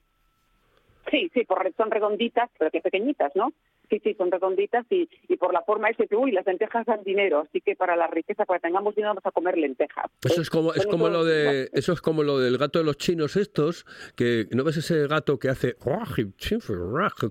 sí, 1.10 1.30
sí, 1.34 1.44
por, 1.44 1.72
son 1.76 1.90
redonditas, 1.90 2.50
pero 2.58 2.70
que 2.70 2.80
pequeñitas, 2.80 3.32
¿no? 3.34 3.52
Sí, 3.88 4.00
sí, 4.02 4.14
son 4.14 4.30
redonditas 4.32 4.84
y, 4.90 5.08
y 5.28 5.36
por 5.36 5.52
la 5.52 5.62
forma 5.62 5.88
es 5.90 5.96
que, 5.96 6.16
uy, 6.16 6.32
las 6.32 6.44
lentejas 6.44 6.86
dan 6.86 7.04
dinero, 7.04 7.44
así 7.48 7.60
que 7.60 7.76
para 7.76 7.94
la 7.94 8.08
riqueza, 8.08 8.44
para 8.44 8.58
que 8.58 8.66
tengamos 8.68 8.94
dinero, 8.96 9.10
vamos 9.10 9.26
a 9.26 9.30
comer 9.30 9.56
lentejas. 9.56 10.06
Eso 10.24 10.40
es 10.40 10.50
como 10.50 10.74
es 10.74 10.82
Son 10.82 10.90
como 10.90 11.08
lo 11.08 11.24
de 11.24 11.70
eso 11.72 11.92
es 11.92 12.00
como 12.00 12.22
lo 12.22 12.38
del 12.38 12.58
gato 12.58 12.78
de 12.78 12.84
los 12.84 12.96
chinos 12.96 13.36
estos 13.36 13.86
que 14.16 14.48
no 14.50 14.64
ves 14.64 14.78
ese 14.78 15.06
gato 15.06 15.38
que 15.38 15.48
hace 15.48 15.76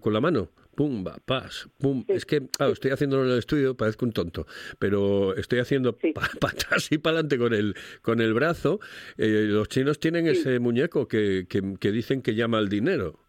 con 0.01 0.13
la 0.13 0.21
mano 0.21 0.49
pumba 0.75 1.17
pas 1.25 1.69
pum. 1.79 2.03
Es 2.07 2.25
que 2.25 2.47
claro, 2.49 2.73
estoy 2.73 2.91
haciéndolo 2.91 3.25
en 3.25 3.31
el 3.31 3.39
estudio 3.39 3.75
parezco 3.75 4.05
un 4.05 4.11
tonto 4.11 4.45
pero 4.79 5.35
estoy 5.35 5.59
haciendo 5.59 5.97
Sí. 6.01 6.11
para 6.13 6.27
atrás 6.27 6.91
y 6.91 6.97
para 6.97 7.19
adelante 7.19 7.37
con 7.37 7.53
el 7.53 7.75
con 8.01 8.21
el 8.21 8.33
brazo. 8.33 8.79
Eh, 9.17 9.45
los 9.47 9.69
chinos 9.69 9.99
tienen 9.99 10.27
ese 10.27 10.59
muñeco 10.59 11.07
que, 11.07 11.45
que, 11.49 11.61
que 11.79 11.91
dicen 11.91 12.21
que 12.21 12.35
llama 12.35 12.57
al 12.57 12.69
dinero 12.69 13.19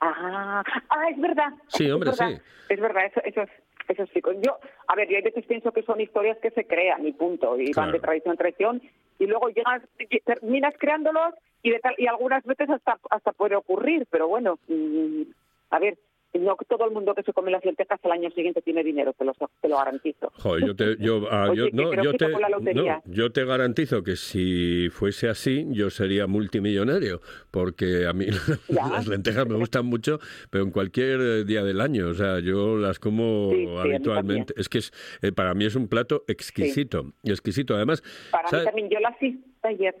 Ah, 0.00 0.62
ah, 0.90 1.10
es 1.10 1.20
verdad. 1.20 1.52
Sí, 1.68 1.86
es 1.86 1.92
hombre, 1.92 2.10
verdad, 2.10 2.28
sí. 2.28 2.40
Es 2.68 2.80
verdad, 2.80 3.06
eso, 3.06 3.20
eso 3.24 3.42
es. 3.42 3.50
Eso 3.88 4.04
sí, 4.12 4.20
yo, 4.42 4.58
a 4.86 4.94
ver, 4.96 5.08
yo 5.08 5.16
a 5.16 5.22
veces 5.22 5.46
pienso 5.46 5.72
que 5.72 5.82
son 5.82 5.98
historias 5.98 6.36
que 6.42 6.50
se 6.50 6.66
crean 6.66 7.06
y 7.06 7.12
punto, 7.12 7.58
y 7.58 7.72
van 7.72 7.90
de 7.90 7.98
tradición 7.98 8.32
en 8.32 8.36
tradición, 8.36 8.82
y 9.18 9.24
luego 9.24 9.48
llegas, 9.48 9.82
terminas 10.26 10.74
creándolos 10.78 11.32
y, 11.62 11.70
de 11.70 11.78
tal, 11.78 11.94
y 11.96 12.06
algunas 12.06 12.44
veces 12.44 12.68
hasta 12.68 12.98
hasta 13.08 13.32
puede 13.32 13.56
ocurrir, 13.56 14.06
pero 14.10 14.28
bueno, 14.28 14.58
mm, 14.68 15.22
a 15.70 15.78
ver, 15.78 15.96
no 16.38 16.56
todo 16.68 16.84
el 16.86 16.92
mundo 16.92 17.14
que 17.14 17.22
se 17.22 17.32
come 17.32 17.50
las 17.50 17.64
lentejas 17.64 17.98
al 18.04 18.12
año 18.12 18.30
siguiente 18.30 18.62
tiene 18.62 18.82
dinero, 18.84 19.12
te 19.12 19.24
lo, 19.24 19.32
te 19.34 19.68
lo 19.68 19.76
garantizo. 19.76 20.30
Joder, 20.34 20.64
yo 20.66 20.76
te, 20.76 20.96
yo, 20.98 21.26
ah, 21.30 21.52
yo- 21.54 21.66
no, 21.72 21.90
te, 21.90 22.28
no, 22.74 23.02
yo 23.06 23.32
te 23.32 23.44
garantizo 23.44 24.02
que 24.02 24.16
si 24.16 24.88
fuese 24.90 25.28
así, 25.28 25.66
yo 25.70 25.90
sería 25.90 26.26
multimillonario, 26.26 27.20
porque 27.50 28.06
a 28.06 28.12
mí 28.12 28.26
Ya. 28.68 28.88
las 28.88 29.06
lentejas 29.06 29.46
me 29.48 29.56
gustan 29.56 29.86
mucho, 29.86 30.18
pero 30.50 30.64
en 30.64 30.70
cualquier 30.70 31.20
eh, 31.20 31.44
día 31.44 31.62
del 31.64 31.80
año, 31.80 32.08
o 32.08 32.14
sea, 32.14 32.40
yo 32.40 32.76
las 32.76 32.98
como 32.98 33.50
Sí, 33.52 33.64
sí, 33.66 33.76
habitualmente. 33.78 34.54
Es 34.56 34.68
que 34.68 34.78
es, 34.78 34.92
eh, 35.22 35.32
para 35.32 35.54
mí 35.54 35.64
es 35.64 35.74
un 35.76 35.88
plato 35.88 36.24
exquisito, 36.28 37.12
exquisito. 37.24 37.74
Además, 37.74 38.02
Para 38.30 38.48
¿sabes? 38.48 38.64
mí 38.66 38.70
también, 38.70 38.90
yo 38.90 39.00
las 39.00 39.22
hice 39.22 39.38
ayer. 39.62 39.94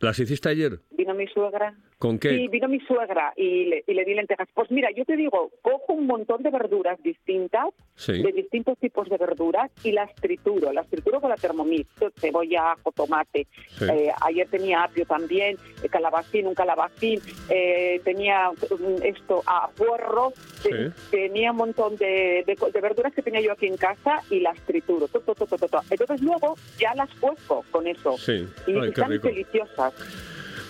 ¿las 0.00 0.18
hiciste 0.18 0.48
ayer? 0.48 0.80
Vino 0.90 1.14
mi 1.14 1.26
suegra. 1.28 1.76
¿Con 2.02 2.18
qué? 2.18 2.30
Sí, 2.30 2.48
vino 2.48 2.66
mi 2.66 2.80
suegra 2.80 3.32
y 3.36 3.66
le, 3.66 3.84
y 3.86 3.94
le 3.94 4.04
di 4.04 4.12
lentejas. 4.14 4.48
Pues 4.52 4.72
mira, 4.72 4.88
yo 4.90 5.04
te 5.04 5.14
digo, 5.14 5.52
cojo 5.62 5.92
un 5.92 6.08
montón 6.08 6.42
de 6.42 6.50
verduras 6.50 7.00
distintas, 7.00 7.68
Sí. 7.94 8.20
de 8.20 8.32
distintos 8.32 8.76
tipos 8.78 9.08
de 9.08 9.16
verduras, 9.18 9.70
y 9.84 9.92
las 9.92 10.12
trituro. 10.16 10.72
Las 10.72 10.88
trituro 10.88 11.20
con 11.20 11.30
la 11.30 11.36
Thermomix, 11.36 11.86
cebolla, 12.16 12.72
ajo, 12.72 12.90
tomate. 12.90 13.46
Sí. 13.68 13.84
Eh, 13.84 14.10
ayer 14.22 14.48
tenía 14.48 14.82
apio 14.82 15.06
también, 15.06 15.56
eh, 15.84 15.88
calabacín, 15.88 16.48
un 16.48 16.54
calabacín. 16.54 17.20
eh, 17.48 18.00
tenía 18.02 18.50
mm, 18.50 19.02
esto, 19.04 19.44
a 19.46 19.68
puerro. 19.70 20.32
Sí. 20.60 20.70
Tenía 21.12 21.52
un 21.52 21.58
montón 21.58 21.94
de, 21.98 22.42
de 22.44 22.56
de 22.72 22.80
verduras 22.80 23.14
que 23.14 23.22
tenía 23.22 23.40
yo 23.42 23.52
aquí 23.52 23.66
en 23.68 23.76
casa 23.76 24.22
y 24.28 24.40
las 24.40 24.58
trituro. 24.66 25.06
To, 25.06 25.20
to, 25.20 25.36
to, 25.36 25.46
to, 25.46 25.56
to, 25.56 25.68
to. 25.68 25.80
Entonces 25.88 26.20
luego 26.20 26.56
ya 26.80 26.96
las 26.96 27.10
cuezco 27.20 27.64
con 27.70 27.86
eso. 27.86 28.18
Sí. 28.18 28.44
Y 28.66 28.72
Ay, 28.76 28.88
están 28.88 29.10
deliciosas. 29.20 29.94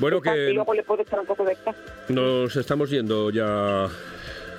Bueno, 0.02 0.16
Y 0.18 0.22
que 0.22 0.50
luego 0.52 0.74
le 0.74 0.82
puedo 0.82 1.02
echar 1.02 1.20
un 1.20 1.26
poco 1.26 1.44
de 1.44 1.52
estas. 1.52 1.76
nos 2.08 2.56
estamos 2.56 2.90
yendo 2.90 3.30
ya. 3.30 3.86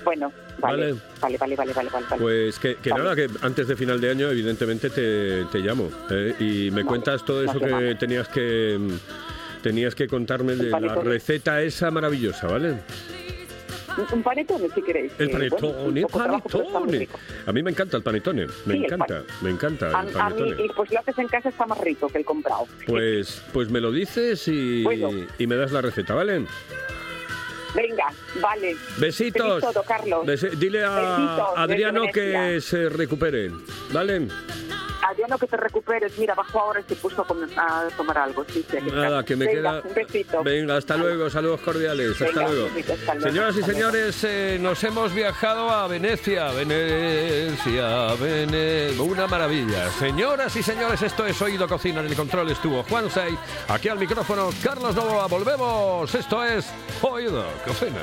Bueno, 0.02 0.32
vale. 0.58 0.92
Vale. 0.94 1.00
Vale, 1.20 1.36
vale, 1.38 1.56
vale, 1.56 1.72
vale. 1.74 2.06
Pues 2.18 2.58
que, 2.58 2.76
que 2.76 2.90
Vale. 2.90 3.02
nada, 3.04 3.14
que 3.14 3.28
antes 3.42 3.68
de 3.68 3.76
final 3.76 4.00
de 4.00 4.08
año, 4.10 4.30
evidentemente 4.30 4.88
te, 4.88 5.44
te 5.52 5.58
llamo 5.58 5.90
¿eh? 6.10 6.34
y 6.40 6.70
me 6.70 6.76
Vale. 6.82 6.86
cuentas 6.86 7.24
todo 7.26 7.44
eso 7.44 7.60
que 7.60 7.94
tenías 8.00 8.26
que 8.28 8.78
tenías 9.62 9.94
que 9.94 10.08
contarme 10.08 10.56
de 10.56 10.64
la 10.64 10.78
panetone. 10.78 11.10
receta 11.10 11.60
esa 11.62 11.90
maravillosa, 11.90 12.46
¿vale? 12.46 12.76
Un- 14.12 14.22
panetone, 14.22 14.68
si 14.74 14.82
queréis. 14.82 15.12
El 15.18 15.28
Eh, 15.30 15.48
bueno, 15.50 15.50
panetone, 15.78 16.06
panetone. 16.72 17.08
A 17.46 17.52
mí 17.52 17.62
me 17.62 17.70
encanta 17.70 17.96
el 17.96 18.02
panetone, 18.02 18.46
me 18.66 18.74
Sí, 18.74 18.84
encanta, 18.84 19.22
me 19.42 19.50
encanta 19.50 19.86
A, 19.86 19.90
el 19.90 19.94
a 19.96 20.02
mí, 20.30 20.40
panetone. 20.40 20.68
pues 20.76 20.90
lo 20.92 20.98
haces 21.00 21.18
en 21.18 21.28
casa 21.28 21.48
está 21.48 21.66
más 21.66 21.78
rico 21.80 22.08
que 22.08 22.18
el 22.18 22.24
comprado. 22.24 22.66
Pues, 22.86 23.42
pues 23.52 23.70
me 23.70 23.80
lo 23.80 23.92
dices 23.92 24.46
y, 24.48 24.82
Bueno. 24.82 25.10
y 25.38 25.46
me 25.46 25.56
das 25.56 25.72
la 25.72 25.80
receta, 25.80 26.14
¿vale? 26.14 26.44
Venga, 27.74 28.06
vale. 28.40 28.76
Besitos. 28.98 29.60
Todo, 29.60 29.82
Carlos. 29.82 30.24
Besi- 30.26 30.50
Dile 30.50 30.84
a 30.84 30.90
Besitos 30.94 31.48
Adriano 31.56 32.02
que 32.12 32.60
se 32.60 32.88
recupere, 32.88 33.50
¿vale? 33.92 34.28
Adriano, 35.08 35.38
que 35.38 35.46
te 35.46 35.56
recuperes. 35.56 36.16
Mira, 36.18 36.34
bajó 36.34 36.60
ahora 36.60 36.80
y 36.80 36.84
se 36.84 36.96
puso 36.96 37.22
a, 37.22 37.26
comer- 37.26 37.48
a 37.58 37.88
tomar 37.96 38.18
algo. 38.18 38.44
Sí, 38.48 38.64
sí. 38.70 38.78
Nada, 38.92 39.22
que 39.24 39.36
me 39.36 39.46
Venga, 39.46 39.80
queda. 39.82 39.82
Un 39.88 39.94
besito. 39.94 40.42
Venga, 40.42 40.76
hasta 40.76 40.96
luego, 40.96 41.28
saludos 41.30 41.60
cordiales, 41.60 42.20
hasta 42.20 42.42
luego. 42.42 42.66
un 42.66 42.74
besito, 42.74 42.92
hasta 42.94 43.14
luego, 43.14 43.28
Señoras 43.30 43.56
y 43.56 43.60
hasta 43.60 43.72
señores, 43.72 44.24
eh, 44.24 44.58
nos 44.60 44.82
hemos 44.84 45.12
viajado 45.14 45.70
a 45.70 45.86
Venecia, 45.88 46.50
Venecia, 46.52 48.14
Venecia, 48.14 49.02
una 49.02 49.26
maravilla. 49.26 49.90
Señoras 49.90 50.56
y 50.56 50.62
señores, 50.62 51.02
esto 51.02 51.26
es 51.26 51.40
Oído 51.42 51.68
Cocina, 51.68 52.00
en 52.00 52.06
el 52.06 52.16
control 52.16 52.50
estuvo 52.50 52.82
Juan 52.84 53.10
Sey, 53.10 53.36
aquí 53.68 53.88
al 53.88 53.98
micrófono 53.98 54.50
Carlos 54.62 54.94
Novoa, 54.94 55.26
volvemos, 55.26 56.14
esto 56.14 56.42
es 56.44 56.66
Oído 57.02 57.44
Cocina. 57.66 58.00